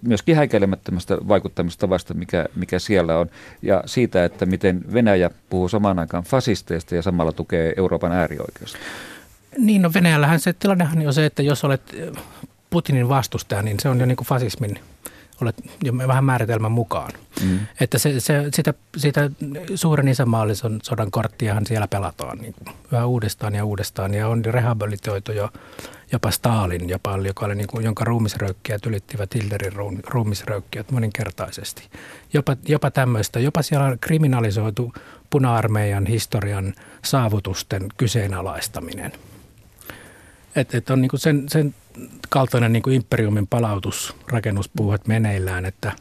myöskin 0.01 0.35
häikäilemättömästä 0.35 1.17
vaikuttamista 1.27 1.89
vasta, 1.89 2.13
mikä, 2.13 2.45
mikä 2.55 2.79
siellä 2.79 3.17
on, 3.17 3.29
ja 3.61 3.83
siitä, 3.85 4.25
että 4.25 4.45
miten 4.45 4.81
Venäjä 4.93 5.29
puhuu 5.49 5.69
samaan 5.69 5.99
aikaan 5.99 6.23
fasisteista 6.23 6.95
ja 6.95 7.01
samalla 7.01 7.31
tukee 7.31 7.73
Euroopan 7.77 8.11
äärioikeusta. 8.11 8.77
Niin, 9.57 9.81
no 9.81 9.91
Venäjällähän 9.93 10.39
se 10.39 10.53
tilannehan 10.53 11.07
on 11.07 11.13
se, 11.13 11.25
että 11.25 11.43
jos 11.43 11.63
olet 11.63 11.95
Putinin 12.69 13.09
vastustaja, 13.09 13.61
niin 13.61 13.79
se 13.79 13.89
on 13.89 13.99
jo 13.99 14.05
niin 14.05 14.17
kuin 14.17 14.27
fasismin 14.27 14.79
olet 15.41 15.56
jo 15.84 15.97
vähän 15.97 16.23
määritelmän 16.23 16.71
mukaan. 16.71 17.12
Mm. 17.43 17.60
Että 17.80 17.97
se, 17.97 18.19
se, 18.19 18.43
sitä, 18.56 18.73
sitä 18.97 19.30
suuren 19.76 20.08
isämaallisen 20.08 20.80
sodan 20.84 21.12
korttiahan 21.12 21.65
siellä 21.65 21.88
pelataan 21.88 22.38
niin 22.38 22.56
yhä 22.91 23.06
uudestaan 23.06 23.56
ja 23.56 23.65
uudestaan. 23.65 24.13
Ja 24.13 24.28
on 24.28 24.45
rehabilitoitu 24.45 25.32
jo 25.32 25.50
jopa 26.12 26.32
Stalin, 26.32 26.89
jopa, 26.89 27.17
joka 27.17 27.45
oli 27.45 27.56
niin 27.56 27.67
kuin, 27.67 27.86
jonka 27.86 28.04
ruumisröykkiä 28.04 28.80
ylittivät 28.88 29.36
Hilderin 29.36 30.04
ruumisröykkiöt 30.08 30.91
moninkertaisesti. 30.91 31.84
Jopa, 32.34 32.58
jopa 32.67 32.91
tämmöistä, 32.91 33.39
jopa 33.39 33.62
siellä 33.62 33.86
on 33.86 34.00
kriminalisoitu 34.00 34.93
puna-armeijan 35.30 36.06
historian 36.06 36.73
saavutusten 37.04 37.86
kyseenalaistaminen. 37.97 39.12
Että 40.56 40.78
et 40.78 40.89
on 40.89 41.02
niin 41.02 41.12
sen, 41.15 41.50
sen 41.50 41.76
kaltainen 42.29 42.73
niin 42.73 42.83
kuin 42.83 42.95
imperiumin 42.95 43.47
palautus 43.47 44.15
rakennuspuuhat 44.27 45.07
meneillään, 45.07 45.65
että 45.65 45.91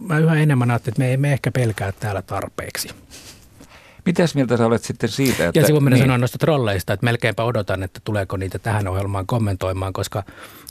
mä 0.00 0.18
yhä 0.18 0.34
enemmän 0.34 0.70
ajattelin, 0.70 0.92
että 0.92 1.02
me 1.02 1.12
emme 1.12 1.32
ehkä 1.32 1.50
pelkää 1.50 1.92
täällä 1.92 2.22
tarpeeksi. 2.22 2.88
Mitäs 4.06 4.34
mieltä 4.34 4.56
sä 4.56 4.66
olet 4.66 4.84
sitten 4.84 5.08
siitä? 5.08 5.48
Että, 5.48 5.60
ja 5.60 5.66
sitten 5.66 5.84
niin. 5.84 5.98
sanoa 5.98 6.18
noista 6.18 6.38
trolleista, 6.38 6.92
että 6.92 7.04
melkeinpä 7.04 7.44
odotan, 7.44 7.82
että 7.82 8.00
tuleeko 8.04 8.36
niitä 8.36 8.58
tähän 8.58 8.88
ohjelmaan 8.88 9.26
kommentoimaan, 9.26 9.92
koska 9.92 10.22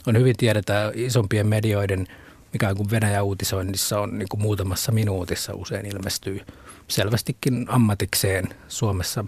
on 0.06 0.18
hyvin 0.18 0.36
tiedetä 0.36 0.92
isompien 0.94 1.46
medioiden, 1.46 2.06
mikä 2.52 2.74
kuin 2.74 2.90
Venäjä-uutisoinnissa 2.90 4.00
on 4.00 4.18
niin 4.18 4.28
kuin 4.28 4.42
muutamassa 4.42 4.92
minuutissa 4.92 5.54
usein 5.54 5.86
ilmestyy 5.86 6.40
selvästikin 6.88 7.66
ammatikseen 7.68 8.48
Suomessa 8.68 9.24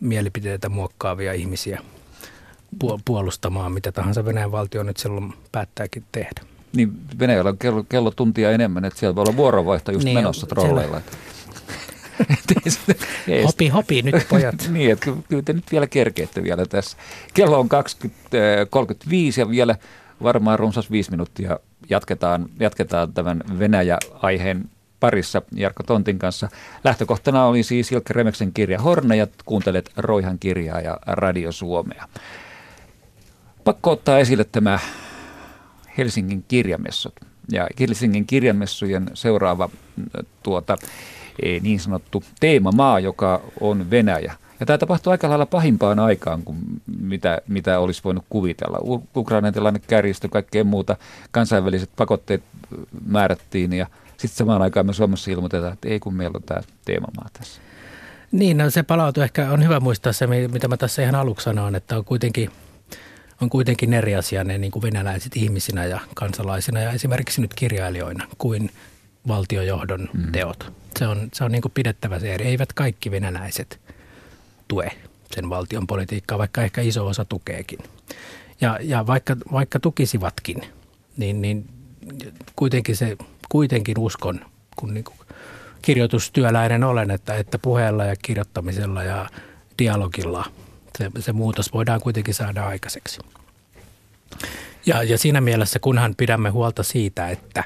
mielipiteitä 0.00 0.68
muokkaavia 0.68 1.32
ihmisiä– 1.32 1.80
puolustamaan 3.04 3.72
mitä 3.72 3.92
tahansa 3.92 4.24
Venäjän 4.24 4.52
valtio 4.52 4.82
nyt 4.82 4.96
silloin 4.96 5.34
päättääkin 5.52 6.04
tehdä. 6.12 6.40
Niin 6.76 6.92
Venäjällä 7.18 7.50
on 7.50 7.58
kello, 7.58 7.84
kello 7.88 8.10
tuntia 8.10 8.50
enemmän, 8.50 8.84
että 8.84 8.98
siellä 8.98 9.14
voi 9.14 9.22
olla 9.22 9.36
vuorovaihto 9.36 9.92
just 9.92 10.04
niin, 10.04 10.18
menossa 10.18 10.46
trolleilla. 10.46 11.00
hopi, 13.44 13.68
hopi 13.68 14.02
nyt 14.02 14.14
pojat. 14.30 14.68
niin, 14.68 14.92
että 14.92 15.10
kyllä 15.28 15.42
te 15.42 15.52
nyt 15.52 15.72
vielä 15.72 15.86
kerkeette 15.86 16.42
vielä 16.42 16.66
tässä. 16.66 16.96
Kello 17.34 17.60
on 17.60 17.68
20.35 17.68 17.78
ja 19.38 19.50
vielä 19.50 19.76
varmaan 20.22 20.58
runsas 20.58 20.90
viisi 20.90 21.10
minuuttia 21.10 21.60
jatketaan, 21.90 22.46
jatketaan 22.60 23.12
tämän 23.12 23.42
Venäjä-aiheen 23.58 24.70
parissa 25.00 25.42
Jarkko 25.52 25.82
Tontin 25.82 26.18
kanssa. 26.18 26.48
Lähtökohtana 26.84 27.44
oli 27.44 27.62
siis 27.62 27.92
Ilkka 27.92 28.14
Remeksen 28.14 28.52
kirja 28.52 28.80
Horne 28.80 29.16
ja 29.16 29.26
kuuntelet 29.44 29.90
Roihan 29.96 30.38
kirjaa 30.38 30.80
ja 30.80 30.98
Radio 31.06 31.52
Suomea. 31.52 32.08
Pakko 33.66 33.90
ottaa 33.90 34.18
esille 34.18 34.44
tämä 34.44 34.78
Helsingin 35.98 36.44
kirjamessut. 36.48 37.12
Ja 37.52 37.66
Helsingin 37.80 38.26
kirjamessujen 38.26 39.10
seuraava 39.14 39.70
tuota, 40.42 40.76
e, 41.42 41.60
niin 41.60 41.80
sanottu 41.80 42.24
teemamaa, 42.40 43.00
joka 43.00 43.40
on 43.60 43.90
Venäjä. 43.90 44.34
Ja 44.60 44.66
tämä 44.66 44.78
tapahtuu 44.78 45.10
aika 45.10 45.28
lailla 45.28 45.46
pahimpaan 45.46 45.98
aikaan 45.98 46.42
kuin 46.42 46.58
mitä, 47.00 47.40
mitä 47.48 47.78
olisi 47.78 48.04
voinut 48.04 48.24
kuvitella. 48.28 49.00
Ukrainan 49.16 49.52
tilanne 49.52 49.80
kärjistyi, 49.86 50.30
kaikkea 50.30 50.64
muuta. 50.64 50.96
Kansainväliset 51.30 51.90
pakotteet 51.96 52.42
määrättiin 53.06 53.72
ja 53.72 53.86
sitten 54.16 54.36
samaan 54.36 54.62
aikaan 54.62 54.86
me 54.86 54.92
Suomessa 54.92 55.30
ilmoitetaan, 55.30 55.72
että 55.72 55.88
ei 55.88 56.00
kun 56.00 56.14
meillä 56.14 56.36
on 56.36 56.42
tämä 56.42 56.60
teemamaa 56.84 57.28
tässä. 57.38 57.60
Niin, 58.32 58.56
no 58.56 58.70
se 58.70 58.82
palautuu 58.82 59.22
ehkä, 59.22 59.50
on 59.50 59.64
hyvä 59.64 59.80
muistaa 59.80 60.12
se, 60.12 60.26
mitä 60.26 60.68
mä 60.68 60.76
tässä 60.76 61.02
ihan 61.02 61.14
aluksi 61.14 61.44
sanoin, 61.44 61.74
että 61.74 61.96
on 61.96 62.04
kuitenkin– 62.04 62.50
on 63.40 63.50
kuitenkin 63.50 63.94
eri 63.94 64.14
asia 64.14 64.44
ne 64.44 64.58
niin 64.58 64.72
kuin 64.72 64.82
venäläiset 64.82 65.36
ihmisinä 65.36 65.84
ja 65.84 66.00
kansalaisina 66.14 66.80
ja 66.80 66.92
esimerkiksi 66.92 67.40
nyt 67.40 67.54
kirjailijoina 67.54 68.26
kuin 68.38 68.70
valtiojohdon 69.28 70.08
mm. 70.12 70.32
teot. 70.32 70.72
Se 70.98 71.06
on, 71.06 71.28
se 71.32 71.44
on 71.44 71.52
niin 71.52 71.62
kuin 71.62 71.72
pidettävä 71.72 72.18
se 72.18 72.34
eri. 72.34 72.46
Eivät 72.46 72.72
kaikki 72.72 73.10
venäläiset 73.10 73.80
tue 74.68 74.90
sen 75.34 75.50
valtion 75.50 75.86
politiikkaa, 75.86 76.38
vaikka 76.38 76.62
ehkä 76.62 76.80
iso 76.80 77.06
osa 77.06 77.24
tukeekin. 77.24 77.78
Ja, 78.60 78.78
ja 78.82 79.06
vaikka, 79.06 79.36
vaikka 79.52 79.80
tukisivatkin, 79.80 80.62
niin, 81.16 81.42
niin 81.42 81.68
kuitenkin, 82.56 82.96
se, 82.96 83.16
kuitenkin 83.48 83.98
uskon, 83.98 84.40
kun 84.76 84.94
niin 84.94 85.04
kuin 85.04 85.16
kirjoitustyöläinen 85.82 86.84
olen, 86.84 87.10
että, 87.10 87.34
että 87.34 87.58
puheella 87.58 88.04
ja 88.04 88.16
kirjoittamisella 88.22 89.02
ja 89.02 89.28
dialogilla– 89.78 90.44
se, 90.98 91.10
se 91.18 91.32
muutos 91.32 91.72
voidaan 91.72 92.00
kuitenkin 92.00 92.34
saada 92.34 92.66
aikaiseksi. 92.66 93.20
Ja, 94.86 95.02
ja 95.02 95.18
siinä 95.18 95.40
mielessä, 95.40 95.78
kunhan 95.78 96.14
pidämme 96.16 96.50
huolta 96.50 96.82
siitä, 96.82 97.30
että, 97.30 97.64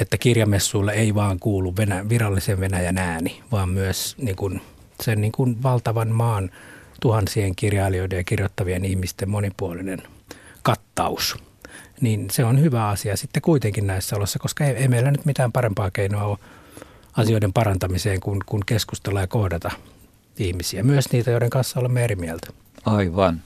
että 0.00 0.18
kirjamessuille 0.18 0.92
ei 0.92 1.14
vaan 1.14 1.38
kuulu 1.38 1.76
Venä, 1.76 2.08
virallisen 2.08 2.60
Venäjän 2.60 2.98
ääni, 2.98 3.42
vaan 3.52 3.68
myös 3.68 4.14
niin 4.18 4.36
kuin, 4.36 4.60
sen 5.02 5.20
niin 5.20 5.32
kuin 5.32 5.62
valtavan 5.62 6.08
maan 6.08 6.50
tuhansien 7.00 7.56
kirjailijoiden 7.56 8.16
ja 8.16 8.24
kirjoittavien 8.24 8.84
ihmisten 8.84 9.30
monipuolinen 9.30 10.02
kattaus, 10.62 11.36
niin 12.00 12.30
se 12.30 12.44
on 12.44 12.60
hyvä 12.60 12.88
asia 12.88 13.16
sitten 13.16 13.42
kuitenkin 13.42 13.86
näissä 13.86 14.16
oloissa, 14.16 14.38
koska 14.38 14.64
ei, 14.64 14.74
ei 14.74 14.88
meillä 14.88 15.10
nyt 15.10 15.24
mitään 15.24 15.52
parempaa 15.52 15.90
keinoa 15.90 16.24
ole 16.24 16.38
asioiden 17.16 17.52
parantamiseen 17.52 18.20
kuin, 18.20 18.40
kuin 18.46 18.62
keskustella 18.66 19.20
ja 19.20 19.26
kohdata 19.26 19.70
ihmisiä, 20.40 20.82
myös 20.82 21.12
niitä, 21.12 21.30
joiden 21.30 21.50
kanssa 21.50 21.80
olemme 21.80 22.04
eri 22.04 22.16
mieltä. 22.16 22.46
Aivan. 22.86 23.40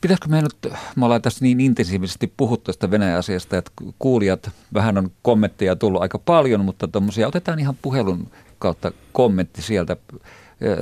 Pitäisikö 0.00 0.28
me 0.28 0.42
nyt, 0.42 0.72
me 0.96 1.04
ollaan 1.04 1.22
tässä 1.22 1.44
niin 1.44 1.60
intensiivisesti 1.60 2.32
puhuttu 2.36 2.64
tästä 2.64 2.90
Venäjä-asiasta, 2.90 3.58
että 3.58 3.70
kuulijat, 3.98 4.50
vähän 4.74 4.98
on 4.98 5.10
kommentteja 5.22 5.76
tullut 5.76 6.02
aika 6.02 6.18
paljon, 6.18 6.64
mutta 6.64 6.88
tuommoisia, 6.88 7.28
otetaan 7.28 7.58
ihan 7.58 7.76
puhelun 7.82 8.28
kautta 8.58 8.92
kommentti 9.12 9.62
sieltä. 9.62 9.96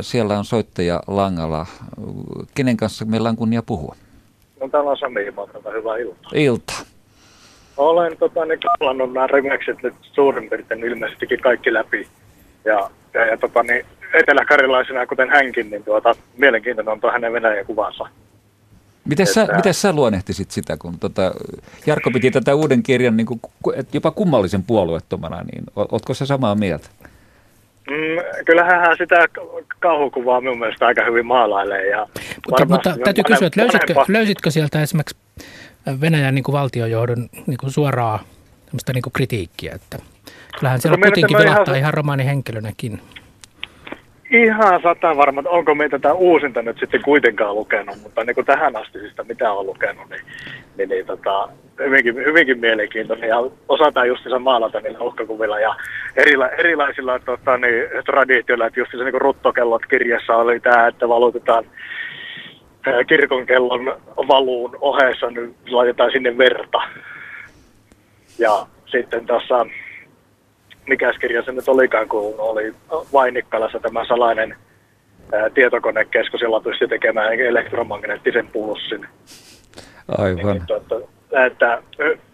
Siellä 0.00 0.38
on 0.38 0.44
soittaja 0.44 1.02
Langala. 1.06 1.66
Kenen 2.54 2.76
kanssa 2.76 3.04
meillä 3.04 3.28
on 3.28 3.36
kunnia 3.36 3.62
puhua? 3.62 3.96
No 4.60 4.68
täällä 4.68 4.90
on 4.90 4.96
Sami 4.96 5.22
Imalta, 5.26 5.70
hyvää 5.70 5.96
iltaa. 5.96 6.30
Iltaa. 6.34 6.76
Olen 7.76 8.16
tota, 8.18 8.44
niin, 8.44 8.60
nämä 9.12 9.26
remekset 9.26 9.82
nyt 9.82 9.94
suurin 10.12 10.50
piirtein 10.50 10.84
ilmeisestikin 10.84 11.40
kaikki 11.40 11.72
läpi. 11.72 12.08
Ja, 12.64 12.90
ja, 13.14 13.26
ja 13.26 13.36
tota, 13.36 13.62
niin, 13.62 13.86
eteläkarilaisena, 14.16 15.06
kuten 15.06 15.30
hänkin, 15.30 15.70
niin 15.70 15.84
tuota, 15.84 16.14
mielenkiintoinen 16.36 16.92
on 16.92 17.00
tuo 17.00 17.10
hänen 17.10 17.32
Venäjän 17.32 17.66
kuvansa. 17.66 18.08
Miten 19.04 19.26
sä, 19.26 19.48
miten 19.56 19.74
sä 19.74 19.92
luonnehtisit 19.92 20.50
sitä, 20.50 20.76
kun 20.76 20.98
tota, 20.98 21.32
Jarkko 21.86 22.10
piti 22.10 22.30
tätä 22.30 22.54
uuden 22.54 22.82
kirjan 22.82 23.16
niin 23.16 23.26
kuin, 23.26 23.40
jopa 23.92 24.10
kummallisen 24.10 24.62
puolueettomana, 24.62 25.42
niin 25.42 25.64
ootko 25.76 26.14
se 26.14 26.26
samaa 26.26 26.54
mieltä? 26.54 26.88
Mm, 27.90 28.44
kyllähän 28.44 28.80
hän 28.80 28.96
sitä 28.98 29.26
kauhukuvaa 29.80 30.40
minun 30.40 30.58
mielestä 30.58 30.86
aika 30.86 31.04
hyvin 31.04 31.26
maalailee. 31.26 31.86
Ja 31.86 32.06
mutta, 32.50 32.64
mutta 32.64 32.96
täytyy 33.04 33.24
kysyä, 33.24 33.46
että 33.46 33.60
löysitkö, 33.60 33.94
löysitkö 34.08 34.50
sieltä 34.50 34.82
esimerkiksi 34.82 35.16
Venäjän 36.00 36.34
niin 36.34 36.42
kuin 36.42 36.52
valtiojohdon 36.52 37.28
niin 37.46 37.58
kuin 37.60 37.70
suoraa 37.70 38.24
niin 38.92 39.02
kuin 39.02 39.12
kritiikkiä, 39.12 39.72
että 39.74 39.98
kyllähän 40.58 40.80
siellä 40.80 40.98
Putinkin 41.04 41.38
vilahtaa 41.38 41.74
ihan 41.74 41.94
romaanihenkilönäkin. 41.94 43.00
Ihan 44.30 44.82
sata 44.82 45.16
varma, 45.16 45.40
että 45.40 45.50
onko 45.50 45.74
meitä 45.74 45.98
tätä 45.98 46.14
uusinta 46.14 46.62
nyt 46.62 46.78
sitten 46.78 47.02
kuitenkaan 47.02 47.54
lukenut, 47.54 47.96
mutta 48.02 48.24
niin 48.24 48.34
kuin 48.34 48.46
tähän 48.46 48.76
asti 48.76 48.98
sitä 49.08 49.24
mitä 49.24 49.52
on 49.52 49.66
lukenut, 49.66 50.08
niin, 50.10 50.20
niin, 50.76 50.88
niin 50.88 51.06
tota, 51.06 51.48
hyvinkin, 51.78 52.14
hyvinkin 52.14 52.58
mielenkiintoinen 52.58 53.28
ja 53.28 53.36
osataan 53.68 54.08
justiinsa 54.08 54.38
maalata 54.38 54.80
niillä 54.80 55.00
uhkakuvilla 55.00 55.60
ja 55.60 55.76
erila, 56.16 56.48
erilaisilla 56.48 57.18
tota, 57.18 57.56
niin, 57.58 57.84
traditioilla, 58.06 58.66
että 58.66 58.80
justiinsa 58.80 59.04
niin 59.04 59.20
ruttokellot 59.20 59.86
kirjassa 59.86 60.36
oli 60.36 60.60
tämä, 60.60 60.86
että 60.86 61.08
valutetaan 61.08 61.64
kirkon 63.06 63.46
kellon 63.46 63.84
valuun 64.28 64.76
ohessa, 64.80 65.30
niin 65.30 65.54
laitetaan 65.70 66.12
sinne 66.12 66.38
verta. 66.38 66.78
Ja 68.38 68.66
sitten 68.86 69.26
tässä 69.26 69.66
mikä 70.88 71.12
kirja 71.20 71.42
se 71.42 71.52
nyt 71.52 71.68
olikaan, 71.68 72.08
kun 72.08 72.34
oli 72.38 72.74
Vainikkalassa 73.12 73.80
tämä 73.80 74.04
salainen 74.04 74.56
ää, 75.32 75.50
tietokonekeskus, 75.50 76.40
jolla 76.40 76.60
pystyi 76.60 76.88
tekemään 76.88 77.32
elektromagneettisen 77.32 78.48
pulssin. 78.48 79.06
Aivan. 80.18 80.52
Niin, 80.52 80.66
tuota, 80.66 81.00
että, 81.46 81.82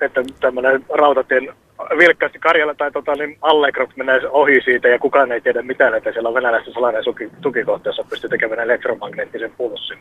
että 0.00 0.22
tämmöinen 0.40 0.84
rautatien 0.88 1.54
vilkkaasti 1.98 2.38
Karjala 2.38 2.74
tai 2.74 2.92
tota, 2.92 3.14
niin 3.14 3.38
Allegrot 3.42 3.96
menee 3.96 4.20
ohi 4.30 4.60
siitä 4.64 4.88
ja 4.88 4.98
kukaan 4.98 5.32
ei 5.32 5.40
tiedä 5.40 5.62
mitään, 5.62 5.94
että 5.94 6.12
siellä 6.12 6.28
on 6.28 6.34
venäläisten 6.34 6.74
salainen 6.74 7.04
tuki, 7.04 7.30
tukikohta, 7.40 7.88
jossa 7.88 8.04
pystyy 8.10 8.30
tekemään 8.30 8.60
elektromagneettisen 8.60 9.52
pulssin. 9.56 9.98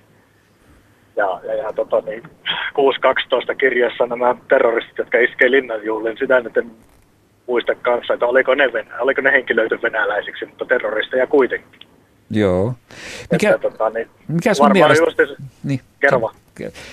Ja, 1.16 1.40
ja, 1.44 1.54
ja 1.54 1.74
tota, 1.74 2.02
niin, 2.06 2.24
6.12 2.24 3.56
kirjassa 3.58 4.06
nämä 4.06 4.36
terroristit, 4.48 4.98
jotka 4.98 5.18
iskee 5.18 5.52
linnanjuhlin, 5.52 6.18
sitä 6.18 6.40
nyt 6.40 6.58
en 6.58 6.72
muista 7.52 7.76
kanssa, 7.76 8.14
että 8.14 8.26
oliko 8.26 8.56
ne, 8.56 8.74
venä, 8.74 9.00
oliko 9.00 9.22
ne 9.22 9.32
henkilöity 9.32 9.80
venäläisiksi, 9.82 10.46
mutta 10.46 10.66
terroristeja 10.66 11.28
kuitenkin. 11.28 11.80
Joo. 12.30 12.74
Mikä, 13.32 13.56
että, 13.56 13.70
tota, 13.70 13.90
niin, 13.90 14.10
mikä 14.28 14.54
sun 14.54 14.72
mielestä... 14.72 15.04
Just, 15.04 15.40
niin, 15.64 15.82
kerro 16.00 16.32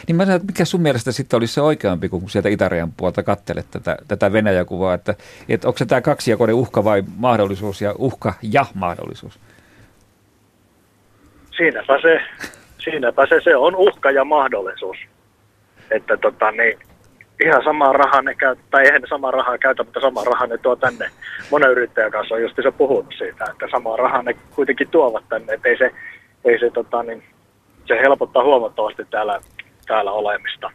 niin 0.06 0.16
mä 0.16 0.26
sanon, 0.26 0.40
mikä 0.46 0.64
sun 0.64 0.80
mielestä 0.80 1.12
sitten 1.12 1.36
olisi 1.36 1.54
se 1.54 1.60
oikeampi, 1.60 2.08
kun 2.08 2.30
sieltä 2.30 2.48
itärajan 2.48 2.92
puolta 2.96 3.22
katselet 3.22 3.66
tätä, 3.70 3.96
tätä 4.08 4.32
Venäjä-kuvaa, 4.32 4.94
että, 4.94 5.14
että 5.48 5.68
onko 5.68 5.78
se 5.78 5.86
tämä 5.86 6.00
kaksijakoinen 6.00 6.56
uhka 6.56 6.84
vai 6.84 7.02
mahdollisuus 7.16 7.82
ja 7.82 7.94
uhka 7.98 8.34
ja 8.42 8.66
mahdollisuus? 8.74 9.38
Siinäpä 11.56 12.00
se, 12.02 12.20
siinäpä 12.78 13.26
se, 13.26 13.40
se 13.44 13.56
on 13.56 13.76
uhka 13.76 14.10
ja 14.10 14.24
mahdollisuus. 14.24 14.96
Että 15.90 16.16
tota, 16.16 16.50
niin, 16.50 16.78
ihan 17.44 17.64
samaa 17.64 17.92
rahaa 17.92 18.22
ne 18.22 18.34
käy, 18.34 18.56
tai 18.70 18.84
eihän 18.84 19.02
ne 19.02 19.08
samaa 19.08 19.30
rahaa 19.30 19.58
käytä, 19.58 19.84
mutta 19.84 20.00
samaa 20.00 20.24
rahaa 20.24 20.46
ne 20.46 20.58
tuo 20.58 20.76
tänne. 20.76 21.10
Monen 21.50 21.70
yrittäjän 21.70 22.10
kanssa 22.10 22.34
on 22.34 22.42
just 22.42 22.56
se 22.62 22.70
puhunut 22.70 23.14
siitä, 23.18 23.44
että 23.50 23.66
samaa 23.70 23.96
rahaa 23.96 24.22
ne 24.22 24.36
kuitenkin 24.54 24.88
tuovat 24.88 25.24
tänne, 25.28 25.52
että 25.52 25.68
ei 25.68 25.78
se, 25.78 25.90
ei 26.44 26.58
se, 26.58 26.70
tota, 26.70 27.02
niin, 27.02 27.22
se 27.84 27.94
helpottaa 27.94 28.44
huomattavasti 28.44 29.04
täällä, 29.10 29.40
täällä 29.86 30.12
olemista. 30.12 30.70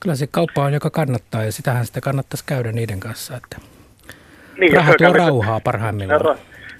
Kyllä 0.00 0.16
se 0.16 0.26
kauppa 0.26 0.64
on, 0.64 0.72
joka 0.72 0.90
kannattaa 0.90 1.44
ja 1.44 1.52
sitähän 1.52 1.86
sitä 1.86 2.00
kannattaisi 2.00 2.44
käydä 2.46 2.72
niiden 2.72 3.00
kanssa, 3.00 3.36
että 3.36 3.56
niin, 4.58 4.72
raha 4.72 4.92
tuo 4.98 5.12
rauhaa 5.12 5.60
parhaimmillaan. 5.60 6.38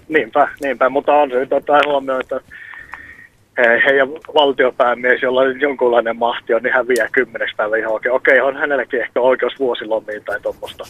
Niinpä, 0.08 0.48
niinpä, 0.62 0.88
mutta 0.88 1.12
on 1.12 1.30
se 1.30 1.36
nyt 1.36 1.50
huomioon, 1.86 2.20
että 2.20 2.40
heidän 3.56 4.08
valtiopäämies, 4.12 5.22
jolla 5.22 5.40
on 5.40 5.60
jonkunlainen 5.60 6.16
mahti 6.16 6.54
on, 6.54 6.62
niin 6.62 6.74
häviää 6.74 7.08
kymmeneksi 7.12 7.56
päivän 7.56 7.78
ihan 7.78 7.92
oikein. 7.92 8.12
Okei, 8.12 8.40
on 8.40 8.56
hänelläkin 8.56 9.00
ehkä 9.00 9.20
oikeus 9.20 9.58
vuosilomiin 9.58 10.24
tai 10.24 10.40
tuommoista. 10.40 10.84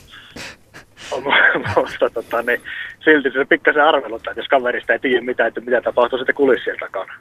mutta 1.76 2.10
tota, 2.14 2.42
niin, 2.42 2.60
silti 3.04 3.30
se 3.30 3.44
pikkasen 3.44 3.84
arveluttaa, 3.84 4.30
että 4.30 4.40
jos 4.40 4.48
kaverista 4.48 4.92
ei 4.92 4.98
tiedä 4.98 5.20
mitä, 5.20 5.46
että 5.46 5.60
mitä 5.60 5.80
tapahtuu 5.80 6.18
sitten 6.18 6.34
kulissien 6.34 6.76
takana. 6.80 7.12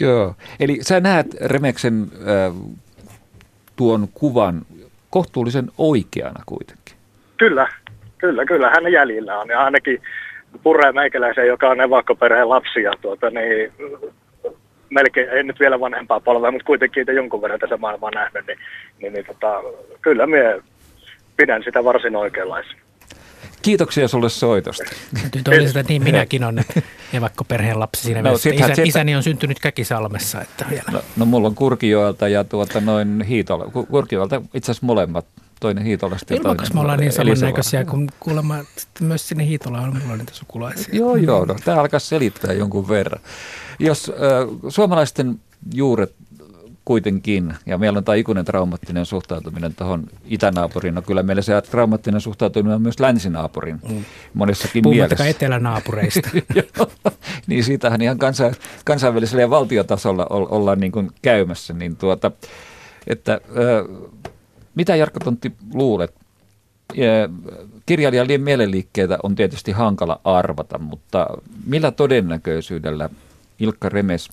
Joo, 0.00 0.34
eli 0.60 0.78
sä 0.80 1.00
näet 1.00 1.26
Remeksen 1.40 2.02
äh, 2.02 2.54
tuon 3.76 4.08
kuvan 4.14 4.62
kohtuullisen 5.10 5.68
oikeana 5.78 6.42
kuitenkin. 6.46 6.96
Kyllä, 7.36 7.68
kyllä, 8.18 8.44
kyllä. 8.44 8.70
Hänen 8.70 8.92
jäljillä 8.92 9.38
on 9.38 9.48
ja 9.48 9.64
ainakin 9.64 10.02
Pureen 10.62 10.94
meikäläisen, 10.94 11.46
joka 11.46 11.68
on 11.68 11.80
evakkoperheen 11.80 12.48
lapsi 12.48 12.82
ja 12.82 12.92
tuota, 13.00 13.30
niin, 13.30 13.72
melkein, 14.90 15.28
ei 15.28 15.42
nyt 15.42 15.60
vielä 15.60 15.80
vanhempaa 15.80 16.20
polvea, 16.20 16.50
mutta 16.50 16.66
kuitenkin 16.66 17.00
itse 17.00 17.12
jonkun 17.12 17.42
verran 17.42 17.60
tässä 17.60 17.76
maailmaa 17.76 18.10
nähnyt, 18.10 18.46
niin, 18.46 18.58
niin, 19.02 19.12
niin 19.12 19.26
tota, 19.26 19.62
kyllä 20.00 20.26
minä 20.26 20.62
pidän 21.36 21.62
sitä 21.62 21.84
varsin 21.84 22.16
oikeanlaisena. 22.16 22.80
Kiitoksia 23.62 24.08
sulle 24.08 24.28
soitosta. 24.28 24.90
Nyt 25.34 25.48
oli 25.48 25.68
sitä, 25.68 25.84
niin 25.88 26.04
minäkin 26.04 26.44
olen 26.44 26.64
perheen 27.48 27.80
lapsi 27.80 28.02
siinä 28.02 28.22
no, 28.22 28.22
mielessä. 28.22 28.50
Isä, 28.50 28.82
isäni 28.84 29.16
on 29.16 29.22
syntynyt 29.22 29.60
Käkisalmessa. 29.60 30.40
Että 30.40 30.66
vielä. 30.70 30.84
No, 30.92 31.02
no, 31.16 31.24
mulla 31.24 31.48
on 31.48 31.54
Kurkijoelta 31.54 32.28
ja 32.28 32.44
tuota 32.44 32.80
noin 32.80 33.22
Hiitola. 33.22 33.64
Kurkijoelta 33.90 34.42
itse 34.54 34.72
asiassa 34.72 34.86
molemmat 34.86 35.26
toinen 35.60 35.84
Hiitolasta. 35.84 36.34
Ilman, 36.34 36.56
me 36.74 36.80
ollaan 36.80 36.98
niin 36.98 37.12
samannäköisiä, 37.12 37.84
kun 37.84 38.08
kuulemma 38.20 38.56
myös 39.00 39.28
sinne 39.28 39.46
Hiitolaan 39.46 39.84
on 39.84 40.00
mulla 40.02 40.16
niitä 40.16 40.34
sukulaisia. 40.34 40.94
Joo, 40.96 41.16
joo, 41.16 41.44
no, 41.44 41.56
tämä 41.64 41.80
alkaa 41.80 42.00
selittää 42.00 42.52
jonkun 42.52 42.88
verran. 42.88 43.20
Jos 43.78 44.10
äh, 44.10 44.70
suomalaisten 44.70 45.40
juuret 45.74 46.14
kuitenkin, 46.88 47.54
ja 47.66 47.78
meillä 47.78 47.96
on 47.96 48.04
tämä 48.04 48.16
ikuinen 48.16 48.44
traumaattinen 48.44 49.06
suhtautuminen 49.06 49.74
tuohon 49.74 50.04
itänaapuriin. 50.24 50.94
No 50.94 51.02
kyllä 51.02 51.22
meillä 51.22 51.42
se 51.42 51.62
traumaattinen 51.70 52.20
suhtautuminen 52.20 52.74
on 52.74 52.82
myös 52.82 53.00
länsinaapurin 53.00 53.80
mm. 53.88 54.04
monessakin 54.34 54.82
Puhumattakaan 54.82 55.24
mielessä. 55.24 55.44
etelänaapureista. 55.44 56.30
niin 57.46 57.64
siitähän 57.64 58.02
ihan 58.02 58.18
kansa, 58.18 58.52
kansainvälisellä 58.84 59.42
ja 59.42 59.50
valtiotasolla 59.50 60.26
ollaan 60.30 60.80
niin 60.80 60.92
kuin 60.92 61.10
käymässä. 61.22 61.74
Niin 61.74 61.96
tuota, 61.96 62.30
että, 63.06 63.32
äh, 63.32 64.08
mitä 64.78 64.96
Jarkko 64.96 65.20
Tontti 65.20 65.52
luulet? 65.74 66.14
Kirjailijan 67.86 68.40
mielenliikkeitä 68.40 69.18
on 69.22 69.34
tietysti 69.34 69.72
hankala 69.72 70.20
arvata, 70.24 70.78
mutta 70.78 71.26
millä 71.66 71.90
todennäköisyydellä 71.90 73.10
Ilkka 73.58 73.88
Remes 73.88 74.28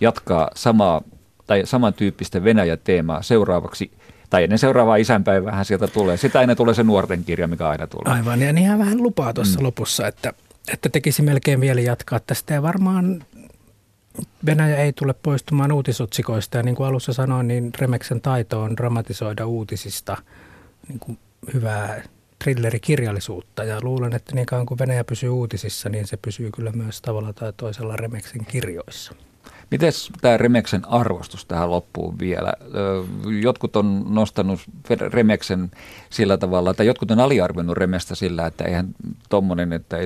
jatkaa 0.00 0.50
samaa 0.54 1.02
tai 1.46 1.62
samantyyppistä 1.64 2.44
Venäjä-teemaa 2.44 3.22
seuraavaksi 3.22 3.90
tai 4.30 4.44
ennen 4.44 4.58
seuraavaa 4.58 4.96
isänpäivää 4.96 5.64
sieltä 5.64 5.88
tulee. 5.88 6.16
Sitä 6.16 6.40
ennen 6.40 6.56
tulee 6.56 6.74
se 6.74 6.82
nuorten 6.82 7.24
kirja, 7.24 7.48
mikä 7.48 7.68
aina 7.68 7.86
tulee. 7.86 8.14
Aivan, 8.14 8.40
ja 8.42 8.52
niin 8.52 8.78
vähän 8.78 9.02
lupaa 9.02 9.32
tuossa 9.32 9.58
mm. 9.58 9.64
lopussa, 9.64 10.06
että, 10.06 10.32
että 10.72 10.88
tekisi 10.88 11.22
melkein 11.22 11.60
mieli 11.60 11.84
jatkaa 11.84 12.20
tästä. 12.20 12.54
Ja 12.54 12.62
varmaan 12.62 13.24
Venäjä 14.46 14.76
ei 14.76 14.92
tule 14.92 15.14
poistumaan 15.22 15.72
uutisotsikoista. 15.72 16.56
Ja 16.56 16.62
niin 16.62 16.74
kuin 16.74 16.86
alussa 16.86 17.12
sanoin, 17.12 17.48
niin 17.48 17.70
Remeksen 17.78 18.20
taito 18.20 18.62
on 18.62 18.76
dramatisoida 18.76 19.46
uutisista 19.46 20.16
niin 20.88 20.98
kuin 20.98 21.18
hyvää 21.54 22.02
thrillerikirjallisuutta. 22.44 23.64
Ja 23.64 23.78
luulen, 23.82 24.14
että 24.14 24.34
niin 24.34 24.46
kauan 24.46 24.66
kuin 24.66 24.78
Venäjä 24.78 25.04
pysyy 25.04 25.28
uutisissa, 25.28 25.88
niin 25.88 26.06
se 26.06 26.16
pysyy 26.16 26.50
kyllä 26.50 26.72
myös 26.72 27.02
tavalla 27.02 27.32
tai 27.32 27.52
toisella 27.56 27.96
Remeksen 27.96 28.44
kirjoissa. 28.44 29.14
Miten 29.70 29.92
tämä 30.20 30.36
Remeksen 30.36 30.88
arvostus 30.88 31.44
tähän 31.44 31.70
loppuun 31.70 32.18
vielä? 32.18 32.52
Jotkut 33.42 33.76
on 33.76 34.04
nostanut 34.08 34.60
Remeksen 35.12 35.70
sillä 36.10 36.38
tavalla, 36.38 36.70
että 36.70 36.84
jotkut 36.84 37.10
on 37.10 37.20
aliarvioinut 37.20 37.76
Remestä 37.76 38.14
sillä, 38.14 38.46
että 38.46 38.64
eihän 38.64 38.94
tuommoinen, 39.28 39.72
että 39.72 39.96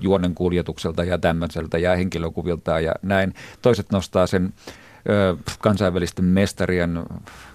juonen 0.00 0.34
kuljetukselta 0.34 1.04
ja 1.04 1.18
tämmöiseltä 1.18 1.78
ja 1.78 1.96
henkilökuvilta 1.96 2.80
ja 2.80 2.92
näin. 3.02 3.34
Toiset 3.62 3.90
nostaa 3.92 4.26
sen 4.26 4.52
kansainvälisten 5.60 6.24
mestarien 6.24 7.02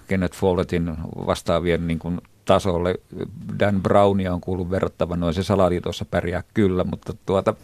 Kenneth 0.08 0.36
Follettin 0.36 0.96
vastaavien 1.26 1.86
niin 1.86 1.98
kuin 1.98 2.20
tasolle. 2.44 2.94
Dan 3.58 3.82
Brownia 3.82 4.32
on 4.32 4.40
kuullut 4.40 4.70
verrattava, 4.70 5.16
noin 5.16 5.34
se 5.34 5.42
salaliitossa 5.42 6.04
pärjää 6.04 6.42
kyllä, 6.54 6.84
mutta 6.84 7.12
tuota, 7.26 7.54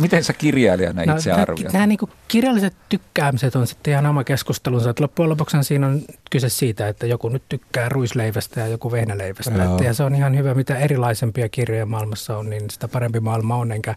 miten 0.00 0.24
sä 0.24 0.32
kirjailijana 0.32 1.04
no, 1.04 1.16
itse 1.16 1.32
arvioit? 1.32 1.72
Nämä 1.72 1.86
niin 1.86 1.98
kirjalliset 2.28 2.74
tykkäämiset 2.88 3.56
on 3.56 3.66
sitten 3.66 3.92
ihan 3.92 4.06
oma 4.06 4.24
keskustelunsa. 4.24 4.90
Että 4.90 5.02
loppujen 5.02 5.30
lopuksi 5.30 5.56
siinä 5.62 5.86
on 5.86 6.00
kyse 6.30 6.48
siitä, 6.48 6.88
että 6.88 7.06
joku 7.06 7.28
nyt 7.28 7.42
tykkää 7.48 7.88
ruisleivästä 7.88 8.60
ja 8.60 8.66
joku 8.66 8.92
vehnäleivästä. 8.92 9.64
Että, 9.64 9.84
ja 9.84 9.94
se 9.94 10.02
on 10.02 10.14
ihan 10.14 10.36
hyvä, 10.36 10.54
mitä 10.54 10.76
erilaisempia 10.76 11.48
kirjoja 11.48 11.86
maailmassa 11.86 12.36
on, 12.36 12.50
niin 12.50 12.70
sitä 12.70 12.88
parempi 12.88 13.20
maailma 13.20 13.56
on, 13.56 13.72
enkä 13.72 13.94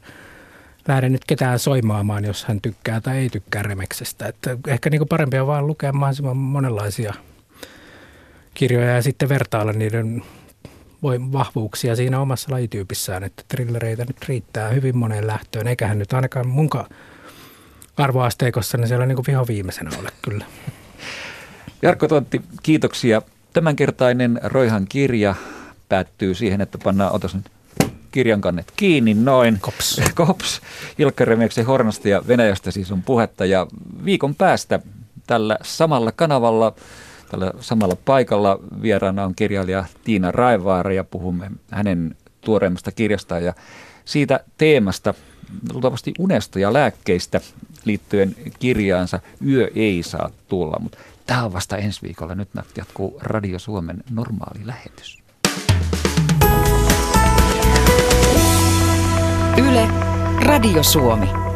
lähde 0.88 1.10
nyt 1.10 1.26
ketään 1.28 1.60
soimaamaan, 1.60 2.26
jos 2.26 2.46
hän 2.46 2.62
tykkää 2.62 3.02
tai 3.02 3.18
ei 3.18 3.30
tykkää 3.30 3.64
remeksestä. 3.64 4.28
Että 4.28 4.58
ehkä 4.68 4.90
niin 4.90 5.08
parempi 5.10 5.40
on 5.40 5.48
vaan 5.48 5.68
lukea 5.68 5.94
mahdollisimman 5.94 6.38
monenlaisia– 6.38 7.14
kirjoja 8.54 8.96
ja 8.96 9.02
sitten 9.02 9.30
vertailla 9.30 9.74
niiden 9.74 10.24
vahvuuksia 11.04 11.96
siinä 11.96 12.20
omassa 12.20 12.52
lajityypissään, 12.52 13.24
että 13.24 13.44
trillereitä 13.48 14.06
nyt 14.06 14.26
riittää 14.28 14.70
hyvin 14.70 14.98
moneen 14.98 15.28
lähtöön, 15.28 15.68
eiköhän 15.68 16.00
nyt 16.00 16.14
ainakaan 16.14 16.48
mun 16.48 16.70
arvoasteikossa, 17.98 18.78
niin 18.78 18.88
siellä 18.88 19.06
niin 19.06 19.16
kuin 19.16 19.26
viho 19.28 19.48
viimeisenä 19.48 19.92
ole 20.00 20.10
kyllä. 20.22 20.46
Jarkko 21.82 22.08
Tontti, 22.08 22.42
kiitoksia. 22.64 23.22
Tämänkertainen 23.54 24.40
Roihan 24.44 24.86
kirja 24.90 25.36
päättyy 25.90 26.36
siihen, 26.36 26.62
että 26.62 26.78
pannaan, 26.84 27.14
otas 27.14 27.36
nyt, 27.36 27.46
kirjan 28.12 28.42
kannet 28.42 28.74
kiinni 28.76 29.14
noin. 29.14 29.58
Kops. 29.62 30.02
Kops. 30.16 30.62
Ilkka 31.00 31.26
Remeksen 31.26 31.66
Hornasta 31.66 32.10
ja 32.10 32.24
Venäjästä 32.28 32.72
siis 32.72 32.92
on 32.92 33.04
puhetta 33.04 33.46
ja 33.46 33.68
viikon 34.06 34.36
päästä 34.36 34.80
tällä 35.28 35.58
samalla 35.64 36.12
kanavalla, 36.12 36.74
tällä 37.34 37.52
samalla 37.60 37.96
paikalla 38.06 38.60
vieraana 38.82 39.24
on 39.24 39.36
kirjailija 39.36 39.86
Tiina 40.04 40.32
Raivaara 40.32 40.94
ja 40.94 41.04
puhumme 41.04 41.52
hänen 41.72 42.16
tuoreimmasta 42.42 42.92
kirjastaan 42.92 43.44
ja 43.44 43.54
siitä 44.06 44.40
teemasta, 44.58 45.14
luultavasti 45.74 46.14
unesta 46.20 46.60
ja 46.60 46.74
lääkkeistä 46.74 47.42
liittyen 47.86 48.36
kirjaansa 48.60 49.20
Yö 49.48 49.72
ei 49.76 50.04
saa 50.04 50.30
tulla, 50.48 50.80
mutta 50.80 50.98
tämä 51.26 51.44
on 51.44 51.54
vasta 51.54 51.78
ensi 51.78 52.02
viikolla. 52.02 52.36
Nyt 52.36 52.50
jatkuu 52.78 53.18
Radio 53.22 53.60
Suomen 53.60 54.04
normaali 54.12 54.68
lähetys. 54.68 55.24
Yle, 59.58 59.88
Radio 60.46 60.84
Suomi. 60.84 61.53